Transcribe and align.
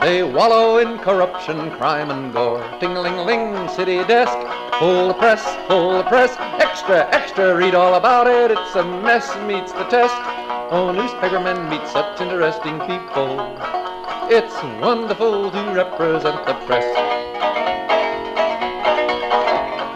They 0.00 0.22
wallow 0.22 0.78
in 0.78 0.98
corruption, 0.98 1.72
crime, 1.72 2.10
and 2.10 2.32
gore. 2.32 2.62
Ting-ling-ling, 2.78 3.68
city 3.68 4.04
desk, 4.04 4.32
full 4.78 5.08
the 5.08 5.14
press, 5.14 5.42
full 5.66 5.98
the 5.98 6.04
press. 6.04 6.36
Extra, 6.60 7.08
extra, 7.10 7.56
read 7.56 7.74
all 7.74 7.94
about 7.94 8.28
it. 8.28 8.52
It's 8.52 8.76
a 8.76 8.84
mess, 8.84 9.26
meets 9.46 9.72
the 9.72 9.84
test. 9.84 10.14
Oh, 10.70 10.92
newspapermen 10.92 11.68
meet 11.68 11.86
such 11.88 12.20
interesting 12.20 12.78
people. 12.80 13.58
It's 14.30 14.54
wonderful 14.80 15.50
to 15.50 15.72
represent 15.74 16.46
the 16.46 16.54
press. 16.66 16.84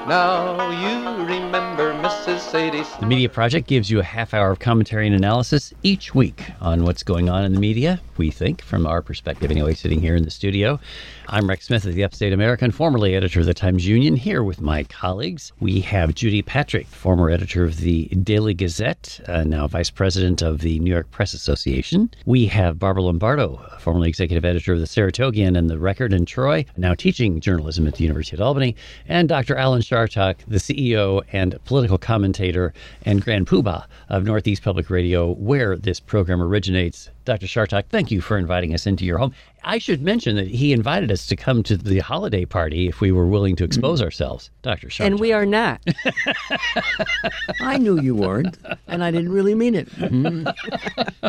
Now 0.08 0.51
The 2.82 3.06
Media 3.06 3.28
Project 3.28 3.68
gives 3.68 3.90
you 3.90 4.00
a 4.00 4.04
half 4.04 4.34
hour 4.34 4.50
of 4.50 4.58
commentary 4.58 5.06
and 5.06 5.14
analysis 5.14 5.72
each 5.84 6.16
week 6.16 6.42
on 6.60 6.82
what's 6.84 7.04
going 7.04 7.28
on 7.28 7.44
in 7.44 7.52
the 7.52 7.60
media, 7.60 8.00
we 8.16 8.32
think, 8.32 8.60
from 8.60 8.86
our 8.86 9.02
perspective 9.02 9.52
anyway, 9.52 9.74
sitting 9.74 10.00
here 10.00 10.16
in 10.16 10.24
the 10.24 10.30
studio. 10.30 10.80
I'm 11.28 11.48
Rex 11.48 11.66
Smith 11.66 11.84
of 11.84 11.94
the 11.94 12.02
Upstate 12.02 12.32
American, 12.32 12.72
formerly 12.72 13.14
editor 13.14 13.40
of 13.40 13.46
the 13.46 13.54
Times 13.54 13.86
Union, 13.86 14.16
here 14.16 14.42
with 14.42 14.60
my 14.60 14.82
colleagues. 14.84 15.52
We 15.60 15.80
have 15.82 16.14
Judy 16.14 16.42
Patrick, 16.42 16.86
former 16.88 17.30
editor 17.30 17.64
of 17.64 17.78
the 17.78 18.06
Daily 18.06 18.52
Gazette, 18.52 19.20
uh, 19.28 19.44
now 19.44 19.68
vice 19.68 19.90
president 19.90 20.42
of 20.42 20.58
the 20.60 20.80
New 20.80 20.90
York 20.90 21.10
Press 21.12 21.34
Association. 21.34 22.10
We 22.26 22.46
have 22.46 22.80
Barbara 22.80 23.04
Lombardo, 23.04 23.64
formerly 23.78 24.08
executive 24.08 24.44
editor 24.44 24.72
of 24.72 24.80
the 24.80 24.86
Saratogian 24.86 25.56
and 25.56 25.70
the 25.70 25.78
Record 25.78 26.12
in 26.12 26.26
Troy, 26.26 26.64
now 26.76 26.94
teaching 26.94 27.38
journalism 27.38 27.86
at 27.86 27.94
the 27.94 28.04
University 28.04 28.36
of 28.36 28.40
Albany, 28.40 28.74
and 29.06 29.28
Dr. 29.28 29.56
Alan 29.56 29.82
Chartock, 29.82 30.38
the 30.48 30.58
CEO 30.58 31.22
and 31.32 31.62
political 31.64 31.98
commentator 31.98 32.71
and 33.04 33.22
grand 33.22 33.46
poobah 33.46 33.84
of 34.08 34.24
Northeast 34.24 34.62
Public 34.62 34.90
Radio, 34.90 35.32
where 35.32 35.76
this 35.76 36.00
program 36.00 36.42
originates. 36.42 37.10
Dr. 37.24 37.46
Chartock, 37.46 37.86
thank 37.86 38.10
you 38.10 38.20
for 38.20 38.36
inviting 38.36 38.74
us 38.74 38.86
into 38.86 39.04
your 39.04 39.18
home. 39.18 39.32
I 39.64 39.78
should 39.78 40.02
mention 40.02 40.36
that 40.36 40.48
he 40.48 40.72
invited 40.72 41.12
us 41.12 41.26
to 41.26 41.36
come 41.36 41.62
to 41.64 41.76
the 41.76 42.00
holiday 42.00 42.44
party 42.44 42.88
if 42.88 43.00
we 43.00 43.12
were 43.12 43.26
willing 43.26 43.54
to 43.56 43.64
expose 43.64 44.00
mm-hmm. 44.00 44.06
ourselves, 44.06 44.50
Dr. 44.62 44.88
Chartock. 44.88 45.06
And 45.06 45.20
we 45.20 45.32
are 45.32 45.46
not. 45.46 45.80
I 47.60 47.78
knew 47.78 48.00
you 48.00 48.14
weren't, 48.14 48.58
and 48.88 49.04
I 49.04 49.10
didn't 49.10 49.32
really 49.32 49.54
mean 49.54 49.74
it. 49.74 49.88
Mm-hmm. 49.90 51.28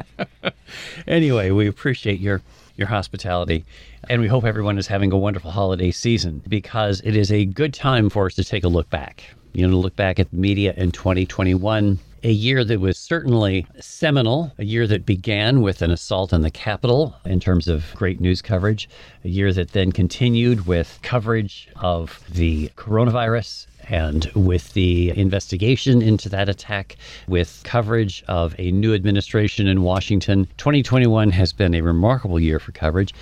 anyway, 1.08 1.52
we 1.52 1.68
appreciate 1.68 2.20
your 2.20 2.42
your 2.76 2.88
hospitality. 2.88 3.66
And 4.10 4.22
we 4.22 4.28
hope 4.28 4.44
everyone 4.44 4.78
is 4.78 4.88
having 4.88 5.12
a 5.12 5.18
wonderful 5.18 5.52
holiday 5.52 5.92
season 5.92 6.42
because 6.48 7.02
it 7.02 7.16
is 7.16 7.32
a 7.32 7.46
good 7.46 7.74
time 7.74 8.10
for 8.10 8.26
us 8.26 8.36
to 8.36 8.44
take 8.44 8.64
a 8.64 8.68
look 8.68 8.90
back. 8.90 9.24
You 9.54 9.68
know, 9.68 9.78
look 9.78 9.96
back 9.96 10.20
at 10.20 10.32
the 10.32 10.38
media 10.38 10.74
in 10.76 10.92
2021, 10.92 12.00
a 12.24 12.32
year 12.32 12.64
that 12.64 12.80
was 12.80 12.98
certainly 12.98 13.68
seminal, 13.80 14.52
a 14.58 14.66
year 14.66 14.88
that 14.88 15.06
began 15.06 15.62
with 15.62 15.84
an 15.84 15.92
assault 15.92 16.34
on 16.34 16.42
the 16.42 16.50
Capitol 16.50 17.16
in 17.24 17.40
terms 17.40 17.68
of 17.68 17.86
great 17.94 18.20
news 18.20 18.42
coverage, 18.42 18.90
a 19.24 19.28
year 19.28 19.54
that 19.54 19.74
then 19.74 19.92
continued 19.92 20.66
with 20.66 20.98
coverage 21.04 21.70
of 21.76 22.24
the 22.32 22.70
coronavirus 22.78 23.68
and 23.90 24.26
with 24.34 24.74
the 24.74 25.16
investigation 25.16 26.02
into 26.02 26.30
that 26.30 26.50
attack, 26.50 26.96
with 27.28 27.62
coverage 27.64 28.24
of 28.28 28.56
a 28.58 28.72
new 28.72 28.96
administration 28.96 29.68
in 29.68 29.84
Washington. 29.84 30.48
2021 30.58 31.30
has 31.30 31.54
been 31.54 31.76
a 31.76 31.82
remarkable 31.82 32.40
year 32.40 32.60
for 32.60 32.72
coverage. 32.72 33.14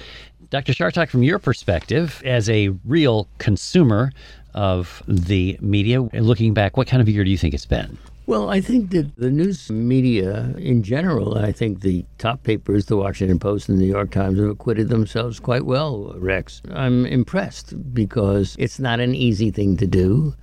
Dr. 0.51 0.73
Chartock, 0.73 1.09
from 1.09 1.23
your 1.23 1.39
perspective, 1.39 2.21
as 2.25 2.49
a 2.49 2.69
real 2.83 3.29
consumer 3.37 4.11
of 4.53 5.01
the 5.07 5.57
media, 5.61 6.01
looking 6.01 6.53
back, 6.53 6.77
what 6.77 6.87
kind 6.87 7.01
of 7.01 7.09
year 7.09 7.23
do 7.23 7.29
you 7.29 7.37
think 7.37 7.53
it's 7.53 7.65
been? 7.65 7.97
Well, 8.27 8.49
I 8.49 8.61
think 8.61 8.91
that 8.91 9.15
the 9.17 9.31
news 9.31 9.69
media 9.69 10.53
in 10.57 10.83
general, 10.83 11.37
I 11.37 11.51
think 11.51 11.81
the 11.81 12.05
top 12.17 12.43
papers, 12.43 12.85
the 12.85 12.95
Washington 12.95 13.39
Post 13.39 13.67
and 13.67 13.77
the 13.77 13.83
New 13.83 13.89
York 13.89 14.11
Times, 14.11 14.39
have 14.39 14.47
acquitted 14.47 14.89
themselves 14.89 15.39
quite 15.39 15.65
well, 15.65 16.13
Rex. 16.17 16.61
I'm 16.71 17.05
impressed 17.05 17.93
because 17.93 18.55
it's 18.59 18.79
not 18.79 18.99
an 18.99 19.15
easy 19.15 19.51
thing 19.51 19.75
to 19.77 19.87
do. 19.87 20.33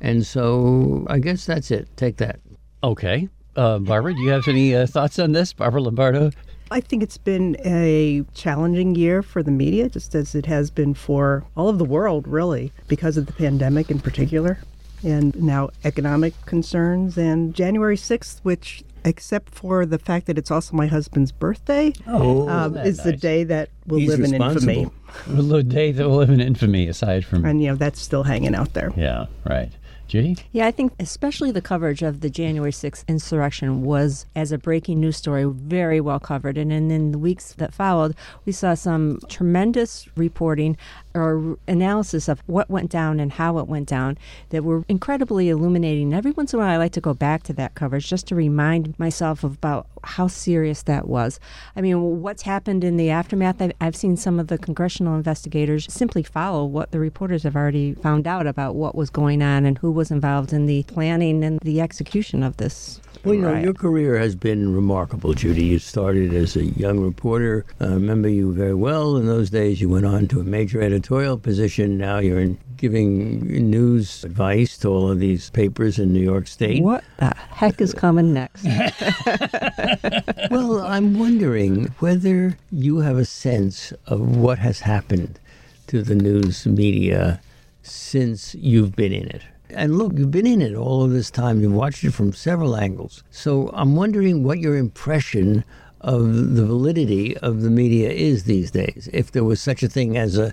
And 0.00 0.24
so 0.24 1.06
I 1.10 1.18
guess 1.18 1.44
that's 1.44 1.70
it. 1.70 1.88
Take 1.96 2.16
that. 2.18 2.40
Okay. 2.82 3.28
Uh, 3.56 3.78
Barbara, 3.78 4.14
do 4.14 4.22
you 4.22 4.30
have 4.30 4.48
any 4.48 4.74
uh, 4.74 4.86
thoughts 4.86 5.18
on 5.18 5.32
this? 5.32 5.52
Barbara 5.52 5.82
Lombardo? 5.82 6.30
I 6.74 6.80
think 6.80 7.04
it's 7.04 7.18
been 7.18 7.56
a 7.64 8.24
challenging 8.34 8.96
year 8.96 9.22
for 9.22 9.44
the 9.44 9.52
media, 9.52 9.88
just 9.88 10.12
as 10.16 10.34
it 10.34 10.46
has 10.46 10.72
been 10.72 10.92
for 10.92 11.44
all 11.56 11.68
of 11.68 11.78
the 11.78 11.84
world, 11.84 12.26
really, 12.26 12.72
because 12.88 13.16
of 13.16 13.26
the 13.26 13.32
pandemic 13.32 13.92
in 13.92 14.00
particular, 14.00 14.58
and 15.04 15.40
now 15.40 15.70
economic 15.84 16.34
concerns. 16.46 17.16
And 17.16 17.54
January 17.54 17.96
6th, 17.96 18.40
which, 18.42 18.82
except 19.04 19.54
for 19.54 19.86
the 19.86 20.00
fact 20.00 20.26
that 20.26 20.36
it's 20.36 20.50
also 20.50 20.74
my 20.74 20.88
husband's 20.88 21.30
birthday, 21.30 21.92
Oh, 22.08 22.48
um, 22.48 22.76
is 22.76 23.04
the 23.04 23.12
day 23.12 23.44
that 23.44 23.68
will 23.86 24.00
He's 24.00 24.08
live 24.08 24.20
in 24.24 24.34
infamy. 24.34 24.88
The 25.28 25.62
day 25.62 25.92
that 25.92 26.08
will 26.08 26.16
live 26.16 26.30
in 26.30 26.40
infamy, 26.40 26.88
aside 26.88 27.24
from. 27.24 27.44
And, 27.44 27.62
you 27.62 27.68
know, 27.68 27.76
that's 27.76 28.00
still 28.00 28.24
hanging 28.24 28.56
out 28.56 28.72
there. 28.72 28.92
Yeah, 28.96 29.26
right. 29.48 29.70
Judy? 30.14 30.36
Yeah, 30.52 30.68
I 30.68 30.70
think 30.70 30.92
especially 31.00 31.50
the 31.50 31.60
coverage 31.60 32.00
of 32.00 32.20
the 32.20 32.30
January 32.30 32.70
6th 32.70 33.04
insurrection 33.08 33.82
was, 33.82 34.26
as 34.36 34.52
a 34.52 34.58
breaking 34.58 35.00
news 35.00 35.16
story, 35.16 35.42
very 35.44 36.00
well 36.00 36.20
covered. 36.20 36.56
And 36.56 36.72
in, 36.72 36.92
in 36.92 37.10
the 37.10 37.18
weeks 37.18 37.52
that 37.54 37.74
followed, 37.74 38.14
we 38.44 38.52
saw 38.52 38.74
some 38.74 39.18
tremendous 39.28 40.06
reporting 40.16 40.76
or 41.14 41.56
analysis 41.68 42.28
of 42.28 42.42
what 42.46 42.68
went 42.68 42.90
down 42.90 43.20
and 43.20 43.32
how 43.32 43.58
it 43.58 43.68
went 43.68 43.88
down 43.88 44.18
that 44.50 44.64
were 44.64 44.84
incredibly 44.88 45.48
illuminating. 45.48 46.12
Every 46.12 46.32
once 46.32 46.52
in 46.52 46.58
a 46.58 46.62
while, 46.62 46.70
I 46.70 46.76
like 46.76 46.92
to 46.92 47.00
go 47.00 47.14
back 47.14 47.44
to 47.44 47.52
that 47.54 47.74
coverage 47.74 48.08
just 48.08 48.26
to 48.28 48.34
remind 48.34 48.98
myself 48.98 49.44
about 49.44 49.86
how 50.02 50.26
serious 50.26 50.82
that 50.82 51.08
was. 51.08 51.38
I 51.76 51.80
mean, 51.80 52.20
what's 52.20 52.42
happened 52.42 52.84
in 52.84 52.96
the 52.96 53.10
aftermath? 53.10 53.62
I've, 53.62 53.72
I've 53.80 53.96
seen 53.96 54.16
some 54.16 54.40
of 54.40 54.48
the 54.48 54.58
congressional 54.58 55.14
investigators 55.14 55.86
simply 55.92 56.22
follow 56.22 56.64
what 56.64 56.90
the 56.90 56.98
reporters 56.98 57.44
have 57.44 57.56
already 57.56 57.94
found 57.94 58.26
out 58.26 58.46
about 58.46 58.74
what 58.74 58.94
was 58.94 59.10
going 59.10 59.42
on 59.42 59.64
and 59.64 59.78
who 59.78 59.90
was 59.92 60.10
involved 60.10 60.52
in 60.52 60.66
the 60.66 60.82
planning 60.84 61.44
and 61.44 61.60
the 61.60 61.80
execution 61.80 62.42
of 62.42 62.56
this. 62.56 63.00
Well, 63.24 63.34
you 63.34 63.40
know, 63.40 63.52
riot. 63.52 63.64
your 63.64 63.72
career 63.74 64.18
has 64.18 64.34
been 64.34 64.74
remarkable, 64.74 65.32
Judy. 65.32 65.64
You 65.64 65.78
started 65.78 66.34
as 66.34 66.56
a 66.56 66.64
young 66.66 67.00
reporter. 67.00 67.64
I 67.80 67.86
remember 67.86 68.28
you 68.28 68.52
very 68.52 68.74
well 68.74 69.16
in 69.16 69.26
those 69.26 69.48
days. 69.48 69.80
You 69.80 69.88
went 69.88 70.04
on 70.04 70.28
to 70.28 70.40
a 70.40 70.44
major 70.44 70.82
editorial 70.82 71.38
position. 71.38 71.96
Now 71.96 72.18
you're 72.18 72.40
in 72.40 72.58
giving 72.76 73.40
news 73.70 74.24
advice 74.24 74.76
to 74.78 74.88
all 74.88 75.10
of 75.10 75.20
these 75.20 75.48
papers 75.50 75.98
in 75.98 76.12
New 76.12 76.20
York 76.20 76.46
State. 76.46 76.82
What 76.82 77.02
the 77.16 77.34
heck 77.50 77.80
is 77.80 77.94
coming 77.94 78.34
next? 78.34 78.64
Well, 80.50 80.82
I'm 80.82 81.18
wondering 81.18 81.86
whether 81.98 82.58
you 82.70 82.98
have 82.98 83.16
a 83.16 83.24
sense 83.24 83.92
of 84.06 84.36
what 84.36 84.58
has 84.58 84.80
happened 84.80 85.38
to 85.86 86.02
the 86.02 86.14
news 86.14 86.66
media 86.66 87.40
since 87.82 88.54
you've 88.54 88.94
been 88.94 89.12
in 89.12 89.28
it. 89.28 89.42
And 89.74 89.98
look, 89.98 90.12
you've 90.16 90.30
been 90.30 90.46
in 90.46 90.62
it 90.62 90.74
all 90.74 91.02
of 91.02 91.10
this 91.10 91.30
time. 91.30 91.60
You've 91.60 91.74
watched 91.74 92.04
it 92.04 92.12
from 92.12 92.32
several 92.32 92.76
angles. 92.76 93.24
So 93.30 93.70
I'm 93.72 93.96
wondering 93.96 94.44
what 94.44 94.58
your 94.58 94.76
impression 94.76 95.64
of 96.00 96.54
the 96.54 96.66
validity 96.66 97.36
of 97.38 97.62
the 97.62 97.70
media 97.70 98.10
is 98.10 98.44
these 98.44 98.70
days, 98.70 99.08
if 99.12 99.32
there 99.32 99.42
was 99.42 99.60
such 99.60 99.82
a 99.82 99.88
thing 99.88 100.18
as 100.18 100.36
a 100.36 100.52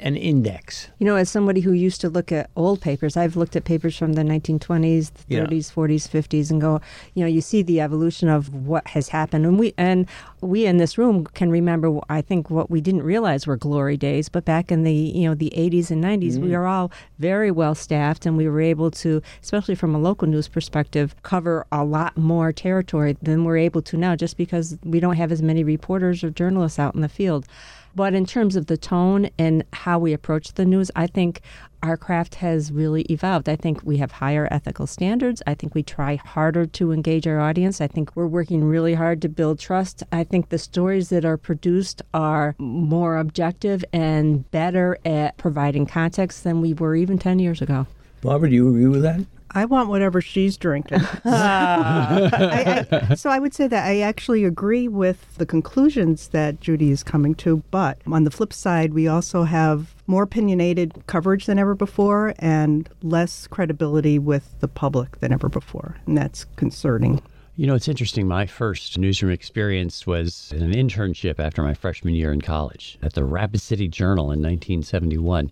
an 0.00 0.16
index. 0.16 0.88
You 0.98 1.06
know, 1.06 1.16
as 1.16 1.28
somebody 1.28 1.60
who 1.60 1.72
used 1.72 2.00
to 2.02 2.08
look 2.08 2.30
at 2.32 2.50
old 2.56 2.80
papers, 2.80 3.16
I've 3.16 3.36
looked 3.36 3.56
at 3.56 3.64
papers 3.64 3.96
from 3.96 4.14
the 4.14 4.22
1920s, 4.22 5.12
the 5.28 5.36
Yeah. 5.36 5.44
30s, 5.44 5.72
40s, 5.72 6.08
50s, 6.08 6.50
and 6.50 6.60
go, 6.60 6.80
you 7.14 7.22
know, 7.22 7.28
you 7.28 7.40
see 7.40 7.62
the 7.62 7.80
evolution 7.80 8.28
of 8.28 8.54
what 8.54 8.88
has 8.88 9.08
happened, 9.08 9.46
and 9.46 9.58
we 9.58 9.74
and 9.76 10.06
we 10.40 10.66
in 10.66 10.76
this 10.76 10.98
room 10.98 11.24
can 11.24 11.50
remember. 11.50 11.98
I 12.08 12.20
think 12.20 12.50
what 12.50 12.70
we 12.70 12.80
didn't 12.80 13.02
realize 13.02 13.46
were 13.46 13.56
glory 13.56 13.96
days, 13.96 14.28
but 14.28 14.44
back 14.44 14.70
in 14.70 14.82
the 14.84 14.92
you 14.92 15.28
know 15.28 15.34
the 15.34 15.52
80s 15.56 15.90
and 15.90 16.02
90s, 16.02 16.38
we 16.38 16.48
mm. 16.48 16.52
were 16.52 16.66
all 16.66 16.90
very 17.18 17.50
well 17.50 17.74
staffed, 17.74 18.26
and 18.26 18.36
we 18.36 18.48
were 18.48 18.60
able 18.60 18.90
to, 18.92 19.22
especially 19.42 19.74
from 19.74 19.94
a 19.94 19.98
local 19.98 20.28
news 20.28 20.48
perspective, 20.48 21.14
cover 21.22 21.66
a 21.72 21.84
lot 21.84 22.16
more 22.16 22.52
territory 22.52 23.16
than 23.22 23.44
we're 23.44 23.56
able 23.56 23.82
to 23.82 23.96
now, 23.96 24.14
just 24.14 24.36
because 24.36 24.78
we 24.84 25.00
don't 25.00 25.16
have 25.16 25.32
as 25.32 25.42
many 25.42 25.64
reporters 25.64 26.22
or 26.22 26.30
journalists 26.30 26.78
out 26.78 26.94
in 26.94 27.00
the 27.00 27.08
field. 27.08 27.46
But 27.98 28.14
in 28.14 28.26
terms 28.26 28.54
of 28.54 28.66
the 28.66 28.76
tone 28.76 29.28
and 29.40 29.64
how 29.72 29.98
we 29.98 30.12
approach 30.12 30.52
the 30.52 30.64
news, 30.64 30.88
I 30.94 31.08
think 31.08 31.40
our 31.82 31.96
craft 31.96 32.36
has 32.36 32.70
really 32.70 33.02
evolved. 33.10 33.48
I 33.48 33.56
think 33.56 33.82
we 33.82 33.96
have 33.96 34.12
higher 34.12 34.46
ethical 34.52 34.86
standards. 34.86 35.42
I 35.48 35.54
think 35.54 35.74
we 35.74 35.82
try 35.82 36.14
harder 36.14 36.64
to 36.64 36.92
engage 36.92 37.26
our 37.26 37.40
audience. 37.40 37.80
I 37.80 37.88
think 37.88 38.14
we're 38.14 38.28
working 38.28 38.62
really 38.62 38.94
hard 38.94 39.20
to 39.22 39.28
build 39.28 39.58
trust. 39.58 40.04
I 40.12 40.22
think 40.22 40.50
the 40.50 40.58
stories 40.58 41.08
that 41.08 41.24
are 41.24 41.36
produced 41.36 42.00
are 42.14 42.54
more 42.60 43.16
objective 43.16 43.84
and 43.92 44.48
better 44.52 44.96
at 45.04 45.36
providing 45.36 45.84
context 45.84 46.44
than 46.44 46.60
we 46.60 46.74
were 46.74 46.94
even 46.94 47.18
10 47.18 47.40
years 47.40 47.60
ago. 47.60 47.88
Barbara, 48.20 48.50
do 48.50 48.54
you 48.54 48.68
agree 48.68 48.86
with 48.86 49.02
that? 49.02 49.26
I 49.52 49.64
want 49.64 49.88
whatever 49.88 50.20
she's 50.20 50.56
drinking. 50.56 51.00
I, 51.24 52.86
I, 52.90 53.14
so 53.14 53.30
I 53.30 53.38
would 53.38 53.54
say 53.54 53.66
that 53.66 53.86
I 53.86 54.00
actually 54.00 54.44
agree 54.44 54.88
with 54.88 55.36
the 55.36 55.46
conclusions 55.46 56.28
that 56.28 56.60
Judy 56.60 56.90
is 56.90 57.02
coming 57.02 57.34
to, 57.36 57.62
but 57.70 57.98
on 58.06 58.24
the 58.24 58.30
flip 58.30 58.52
side, 58.52 58.92
we 58.94 59.08
also 59.08 59.44
have 59.44 59.94
more 60.06 60.22
opinionated 60.24 61.02
coverage 61.06 61.46
than 61.46 61.58
ever 61.58 61.74
before 61.74 62.34
and 62.38 62.88
less 63.02 63.46
credibility 63.46 64.18
with 64.18 64.58
the 64.60 64.68
public 64.68 65.20
than 65.20 65.32
ever 65.32 65.48
before, 65.48 65.96
and 66.06 66.16
that's 66.16 66.44
concerning. 66.56 67.22
You 67.58 67.66
know, 67.66 67.74
it's 67.74 67.88
interesting. 67.88 68.28
My 68.28 68.46
first 68.46 68.96
newsroom 68.98 69.32
experience 69.32 70.06
was 70.06 70.52
an 70.52 70.72
internship 70.72 71.40
after 71.40 71.60
my 71.60 71.74
freshman 71.74 72.14
year 72.14 72.32
in 72.32 72.40
college 72.40 73.00
at 73.02 73.14
the 73.14 73.24
Rapid 73.24 73.60
City 73.60 73.88
Journal 73.88 74.26
in 74.26 74.38
1971. 74.38 75.50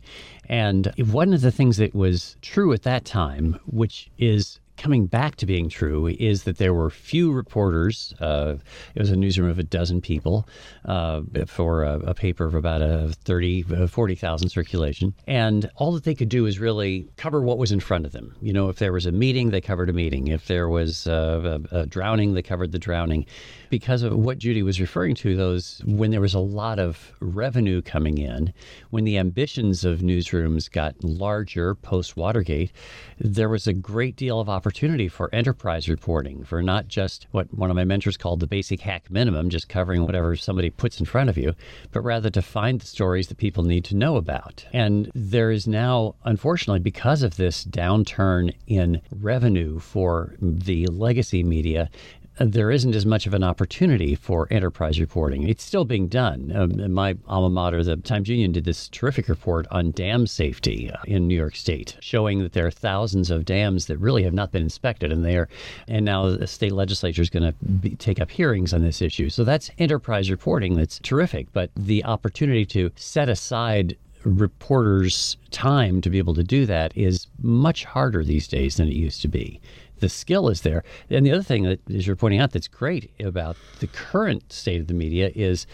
And 0.49 0.93
one 1.11 1.35
of 1.35 1.41
the 1.41 1.51
things 1.51 1.79
that 1.79 1.97
was 1.97 2.37
true 2.43 2.73
at 2.73 2.85
that 2.85 3.05
time, 3.05 3.59
which 3.67 4.09
is 4.19 4.61
coming 4.77 5.07
back 5.07 5.37
to 5.37 5.47
being 5.47 5.69
true 5.69 6.07
is 6.07 6.45
that 6.45 6.59
there 6.59 6.75
were 6.75 6.91
few 6.91 7.33
reporters. 7.33 8.15
Uh, 8.21 8.57
it 8.95 9.01
was 9.01 9.11
a 9.11 9.17
newsroom 9.17 9.49
of 9.49 9.59
a 9.59 9.63
dozen 9.63 10.01
people 10.01 10.49
uh, 10.85 11.23
for 11.47 11.83
a, 11.83 11.99
a, 12.01 12.15
paper 12.15 12.47
of 12.47 12.55
about 12.55 12.83
a 12.83 13.13
30, 13.25 13.65
uh, 13.75 13.87
40,000 13.87 14.49
circulation. 14.49 15.15
And 15.27 15.71
all 15.77 15.93
that 15.93 16.05
they 16.05 16.15
could 16.15 16.29
do 16.29 16.47
is 16.47 16.59
really 16.59 17.09
cover 17.17 17.41
what 17.41 17.59
was 17.59 17.73
in 17.73 17.81
front 17.81 18.07
of 18.07 18.13
them. 18.13 18.37
You 18.41 18.53
know, 18.53 18.69
if 18.69 18.77
there 18.77 18.93
was 18.93 19.07
a 19.07 19.13
meeting, 19.13 19.51
they 19.51 19.61
covered 19.61 19.91
a 19.91 19.93
meeting. 19.93 20.29
If 20.29 20.47
there 20.47 20.69
was 20.69 21.07
uh, 21.07 21.59
a, 21.73 21.81
a 21.81 21.87
drowning, 21.87 22.35
they 22.35 22.43
covered 22.43 22.73
the 22.73 22.79
drowning. 22.79 23.27
Because 23.69 24.03
of 24.03 24.15
what 24.15 24.39
Judy 24.39 24.63
was 24.63 24.81
referring 24.81 25.17
to, 25.17 25.37
those 25.37 25.83
when 25.85 26.11
there 26.11 26.21
was 26.21 26.35
a 26.35 26.39
lot 26.41 26.79
of 26.79 27.13
revenue 27.21 27.83
coming 27.83 28.19
in, 28.19 28.53
when 28.91 29.05
the 29.05 29.19
ambitions 29.19 29.85
of 29.85 30.01
newsrooms 30.01 30.71
got 30.71 31.03
larger 31.03 31.75
post 31.75 32.17
Watergate, 32.17 32.73
there 33.19 33.49
was 33.49 33.67
a 33.67 33.73
great 33.73 34.17
deal 34.17 34.39
of 34.39 34.49
opportunity 34.49 34.66
opportunity 34.67 35.07
for 35.07 35.33
enterprise 35.33 35.89
reporting, 35.89 36.43
for 36.43 36.61
not 36.61 36.89
just 36.89 37.29
what 37.31 37.55
one 37.55 37.71
of 37.71 37.77
my 37.77 37.85
mentors 37.85 38.17
called 38.17 38.41
the 38.41 38.49
basic 38.49 38.81
hack 38.81 39.09
minimum, 39.09 39.49
just 39.49 39.69
covering 39.69 40.05
whatever 40.05 40.35
somebody 40.35 40.71
puts 40.71 40.99
in 40.99 41.07
front 41.07 41.31
of 41.31 41.39
you, 41.39 41.55
but 41.93 42.01
rather 42.01 42.31
to 42.31 42.43
find 42.43 42.81
the 42.81 42.87
stories 42.87 43.29
that 43.29 43.39
people 43.39 43.63
need 43.63 43.85
to 43.85 43.95
know 43.95 44.17
about. 44.17 44.67
And 44.73 45.09
there 45.15 45.53
is 45.53 45.69
now, 45.69 46.17
unfortunately, 46.25 46.81
because 46.81 47.23
of 47.23 47.37
this 47.37 47.65
downturn 47.65 48.53
in 48.67 49.01
revenue 49.13 49.79
for 49.79 50.35
the 50.41 50.89
legacy 50.89 51.45
media, 51.45 51.89
there 52.39 52.71
isn't 52.71 52.95
as 52.95 53.07
much 53.07 53.27
of 53.27 53.35
an 53.35 53.43
opportunity 53.43 54.15
for 54.15 54.47
enterprise 54.51 55.01
reporting. 55.01 55.49
It's 55.49 55.65
still 55.65 55.85
being 55.85 56.09
done. 56.09 56.53
Um, 56.55 56.93
my 56.93 57.17
alma 57.27 57.49
mater, 57.49 57.83
the 57.83 57.97
Times 57.97 58.29
Union, 58.29 58.53
did 58.53 58.65
this 58.65 58.89
terrific 58.89 59.29
report 59.29 59.67
on 59.71 59.91
dam 59.93 60.27
safety 60.27 60.91
uh, 60.91 60.99
in 61.07 61.27
New 61.27 61.37
York 61.37 61.57
State, 61.57 61.97
showing 62.01 62.43
that 62.43 62.53
there 62.53 62.67
are 62.67 62.71
thousands 62.71 63.31
of 63.31 63.45
dams 63.45 63.87
that 63.87 63.99
really 63.99 64.23
have 64.23 64.35
not 64.35 64.53
been 64.53 64.63
inspected, 64.63 65.13
and 65.13 65.25
they 65.25 65.37
are, 65.37 65.49
and 65.89 66.05
now 66.05 66.29
the 66.29 66.47
state 66.47 66.73
legislature 66.73 67.23
is 67.23 67.31
going 67.31 67.53
to 67.53 67.97
take 67.97 68.21
up 68.21 68.31
hearings 68.31 68.75
on 68.75 68.83
this 68.83 69.01
issue. 69.01 69.31
So 69.31 69.43
that's 69.43 69.71
enterprise 69.79 70.31
reporting. 70.31 70.75
That's 70.75 70.99
terrific. 70.99 71.53
But 71.53 71.71
the 71.75 72.05
opportunity 72.05 72.67
to 72.67 72.91
set 72.97 73.29
aside 73.29 73.97
reporters' 74.25 75.37
time 75.53 76.01
to 76.01 76.11
be 76.11 76.19
able 76.19 76.35
to 76.35 76.43
do 76.43 76.67
that 76.67 76.95
is 76.97 77.29
much 77.41 77.85
harder 77.85 78.25
these 78.25 78.49
days 78.49 78.77
than 78.77 78.89
it 78.89 78.95
used 78.95 79.23
to 79.23 79.29
be 79.29 79.61
the 80.01 80.09
skill 80.09 80.49
is 80.49 80.61
there. 80.63 80.85
And 81.11 81.25
the 81.25 81.33
other 81.33 81.43
thing 81.43 81.63
that, 81.65 81.81
as 81.91 82.07
you're 82.07 82.17
pointing 82.17 82.41
out, 82.41 82.53
that's 82.53 82.69
great 82.69 83.11
about 83.21 83.57
the 83.81 83.87
current 83.87 84.53
state 84.53 84.81
of 84.81 84.87
the 84.89 84.95
media 84.95 85.31
is 85.35 85.67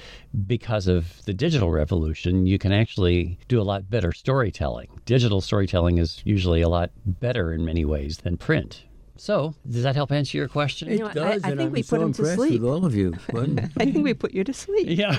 because 0.47 0.87
of 0.87 1.25
the 1.27 1.33
digital 1.35 1.71
revolution, 1.71 2.47
you 2.47 2.59
can 2.59 2.73
actually 2.73 3.39
do 3.49 3.61
a 3.61 3.65
lot 3.65 3.91
better 3.91 4.13
storytelling. 4.13 4.89
Digital 5.07 5.41
storytelling 5.41 5.99
is 5.99 6.21
usually 6.25 6.61
a 6.63 6.69
lot 6.69 6.91
better 7.07 7.53
in 7.53 7.65
many 7.65 7.85
ways 7.85 8.19
than 8.19 8.37
print. 8.37 8.83
So, 9.17 9.55
does 9.71 9.83
that 9.85 9.95
help 9.95 10.11
answer 10.11 10.37
your 10.39 10.49
question? 10.49 10.89
It 10.89 10.93
You 10.95 10.99
know, 11.01 11.07
I- 11.09 11.13
does, 11.13 11.45
I 11.45 11.51
and 11.51 11.59
think 11.59 11.61
I'm 11.69 11.73
we 11.73 11.83
so 11.83 11.97
put 11.97 12.03
him 12.05 12.13
to 12.15 12.35
sleep. 12.35 12.61
with 12.63 12.71
all 12.71 12.85
of 12.85 12.95
you. 12.95 13.15
I 13.77 13.85
think 13.85 14.03
we 14.03 14.15
put 14.15 14.33
you 14.33 14.43
to 14.43 14.53
sleep. 14.55 14.87
Yeah, 14.89 15.17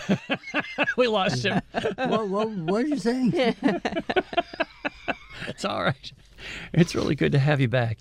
we 0.97 1.07
lost 1.07 1.45
him. 1.45 1.61
what, 1.95 2.27
what, 2.27 2.49
what 2.49 2.83
are 2.83 2.87
you 2.87 2.97
saying? 2.97 3.33
It's 5.47 5.65
all 5.65 5.83
right. 5.83 6.11
It's 6.73 6.95
really 6.95 7.15
good 7.15 7.31
to 7.33 7.39
have 7.39 7.61
you 7.61 7.67
back. 7.67 7.99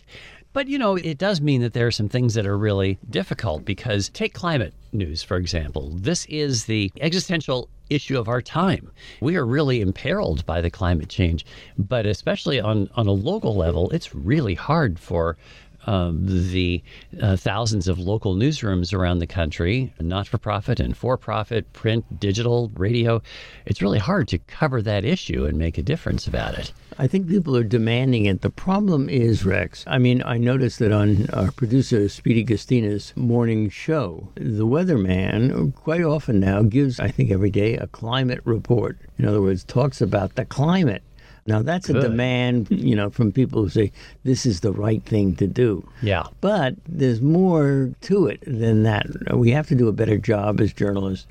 But 0.52 0.68
you 0.68 0.78
know, 0.78 0.96
it 0.96 1.16
does 1.16 1.40
mean 1.40 1.62
that 1.62 1.72
there 1.72 1.86
are 1.86 1.92
some 1.92 2.08
things 2.08 2.34
that 2.34 2.46
are 2.46 2.58
really 2.58 2.98
difficult 3.08 3.64
because 3.64 4.10
take 4.10 4.34
climate 4.34 4.74
news, 4.92 5.22
for 5.22 5.36
example. 5.36 5.90
This 5.90 6.26
is 6.26 6.66
the 6.66 6.92
existential 7.00 7.70
issue 7.88 8.18
of 8.18 8.28
our 8.28 8.42
time. 8.42 8.90
We 9.20 9.36
are 9.36 9.46
really 9.46 9.80
imperiled 9.80 10.44
by 10.44 10.60
the 10.60 10.70
climate 10.70 11.08
change, 11.08 11.46
but 11.78 12.04
especially 12.06 12.60
on, 12.60 12.90
on 12.94 13.06
a 13.06 13.12
local 13.12 13.54
level, 13.54 13.90
it's 13.90 14.14
really 14.14 14.54
hard 14.54 14.98
for 14.98 15.36
um, 15.86 16.24
the 16.26 16.82
uh, 17.20 17.36
thousands 17.36 17.88
of 17.88 17.98
local 17.98 18.34
newsrooms 18.34 18.92
around 18.92 19.18
the 19.18 19.26
country, 19.26 19.92
not 20.00 20.26
for 20.26 20.38
profit 20.38 20.80
and 20.80 20.96
for 20.96 21.16
profit, 21.16 21.72
print, 21.72 22.20
digital, 22.20 22.70
radio. 22.74 23.22
It's 23.66 23.82
really 23.82 23.98
hard 23.98 24.28
to 24.28 24.38
cover 24.38 24.82
that 24.82 25.04
issue 25.04 25.44
and 25.44 25.58
make 25.58 25.78
a 25.78 25.82
difference 25.82 26.26
about 26.26 26.58
it. 26.58 26.72
I 26.98 27.06
think 27.06 27.26
people 27.26 27.56
are 27.56 27.64
demanding 27.64 28.26
it. 28.26 28.42
The 28.42 28.50
problem 28.50 29.08
is, 29.08 29.44
Rex, 29.44 29.82
I 29.86 29.98
mean, 29.98 30.22
I 30.24 30.36
noticed 30.36 30.78
that 30.80 30.92
on 30.92 31.28
our 31.30 31.50
producer, 31.50 32.08
Speedy 32.08 32.42
Gastina's 32.42 33.12
morning 33.16 33.70
show, 33.70 34.28
the 34.34 34.66
weatherman 34.66 35.74
quite 35.74 36.02
often 36.02 36.40
now 36.40 36.62
gives, 36.62 37.00
I 37.00 37.08
think 37.08 37.30
every 37.30 37.50
day, 37.50 37.76
a 37.76 37.86
climate 37.86 38.40
report. 38.44 38.98
In 39.18 39.24
other 39.24 39.40
words, 39.40 39.64
talks 39.64 40.00
about 40.00 40.34
the 40.34 40.44
climate. 40.44 41.02
Now, 41.46 41.60
that's 41.62 41.90
a 41.90 42.00
demand, 42.00 42.68
you 42.70 42.94
know, 42.94 43.10
from 43.10 43.32
people 43.32 43.62
who 43.62 43.68
say 43.68 43.90
this 44.22 44.46
is 44.46 44.60
the 44.60 44.72
right 44.72 45.02
thing 45.02 45.34
to 45.36 45.46
do. 45.46 45.86
Yeah. 46.00 46.26
But 46.40 46.76
there's 46.86 47.20
more 47.20 47.90
to 48.02 48.26
it 48.28 48.40
than 48.46 48.84
that. 48.84 49.06
We 49.34 49.50
have 49.50 49.66
to 49.68 49.74
do 49.74 49.88
a 49.88 49.92
better 49.92 50.18
job 50.18 50.60
as 50.60 50.72
journalists 50.72 51.26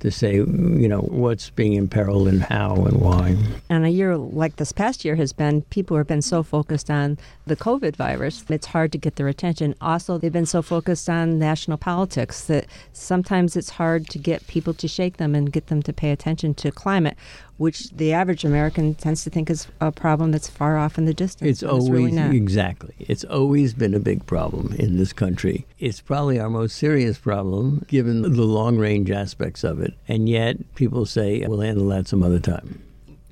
to 0.00 0.10
say, 0.10 0.34
you 0.34 0.86
know, 0.86 1.00
what's 1.00 1.48
being 1.48 1.72
imperiled 1.72 2.28
and 2.28 2.42
how 2.42 2.74
and 2.74 3.00
why. 3.00 3.36
And 3.70 3.86
a 3.86 3.88
year 3.88 4.18
like 4.18 4.56
this 4.56 4.70
past 4.70 5.02
year 5.02 5.16
has 5.16 5.32
been, 5.32 5.62
people 5.62 5.96
have 5.96 6.06
been 6.06 6.20
so 6.20 6.42
focused 6.42 6.90
on 6.90 7.16
the 7.46 7.56
COVID 7.56 7.96
virus, 7.96 8.44
it's 8.50 8.66
hard 8.66 8.92
to 8.92 8.98
get 8.98 9.16
their 9.16 9.28
attention. 9.28 9.74
Also, 9.80 10.18
they've 10.18 10.30
been 10.30 10.44
so 10.44 10.60
focused 10.60 11.08
on 11.08 11.38
national 11.38 11.78
politics 11.78 12.44
that 12.44 12.66
sometimes 12.92 13.56
it's 13.56 13.70
hard 13.70 14.06
to 14.10 14.18
get 14.18 14.46
people 14.46 14.74
to 14.74 14.86
shake 14.86 15.16
them 15.16 15.34
and 15.34 15.52
get 15.52 15.68
them 15.68 15.82
to 15.82 15.92
pay 15.92 16.10
attention 16.10 16.52
to 16.54 16.70
climate, 16.70 17.16
which 17.56 17.90
the 17.90 18.12
average 18.12 18.44
American 18.44 18.94
tends 18.94 19.24
to 19.24 19.30
think 19.30 19.50
is 19.50 19.66
a 19.80 19.92
problem 19.92 20.32
that's 20.32 20.48
far 20.48 20.76
off 20.76 20.98
in 20.98 21.04
the 21.04 21.14
distance. 21.14 21.48
It's 21.48 21.60
but 21.62 21.70
always 21.70 21.90
really 21.90 22.12
not. 22.12 22.34
exactly. 22.34 22.94
It's 22.98 23.24
always 23.24 23.74
been 23.74 23.94
a 23.94 24.00
big 24.00 24.26
problem 24.26 24.74
in 24.78 24.96
this 24.96 25.12
country. 25.12 25.66
It's 25.78 26.00
probably 26.00 26.40
our 26.40 26.50
most 26.50 26.76
serious 26.76 27.18
problem 27.18 27.84
given 27.88 28.22
the 28.22 28.42
long 28.42 28.78
range 28.78 29.10
aspects 29.10 29.64
of 29.64 29.80
it. 29.80 29.94
And 30.08 30.28
yet 30.28 30.74
people 30.74 31.06
say 31.06 31.44
we'll 31.46 31.60
handle 31.60 31.88
that 31.88 32.08
some 32.08 32.22
other 32.22 32.40
time. 32.40 32.82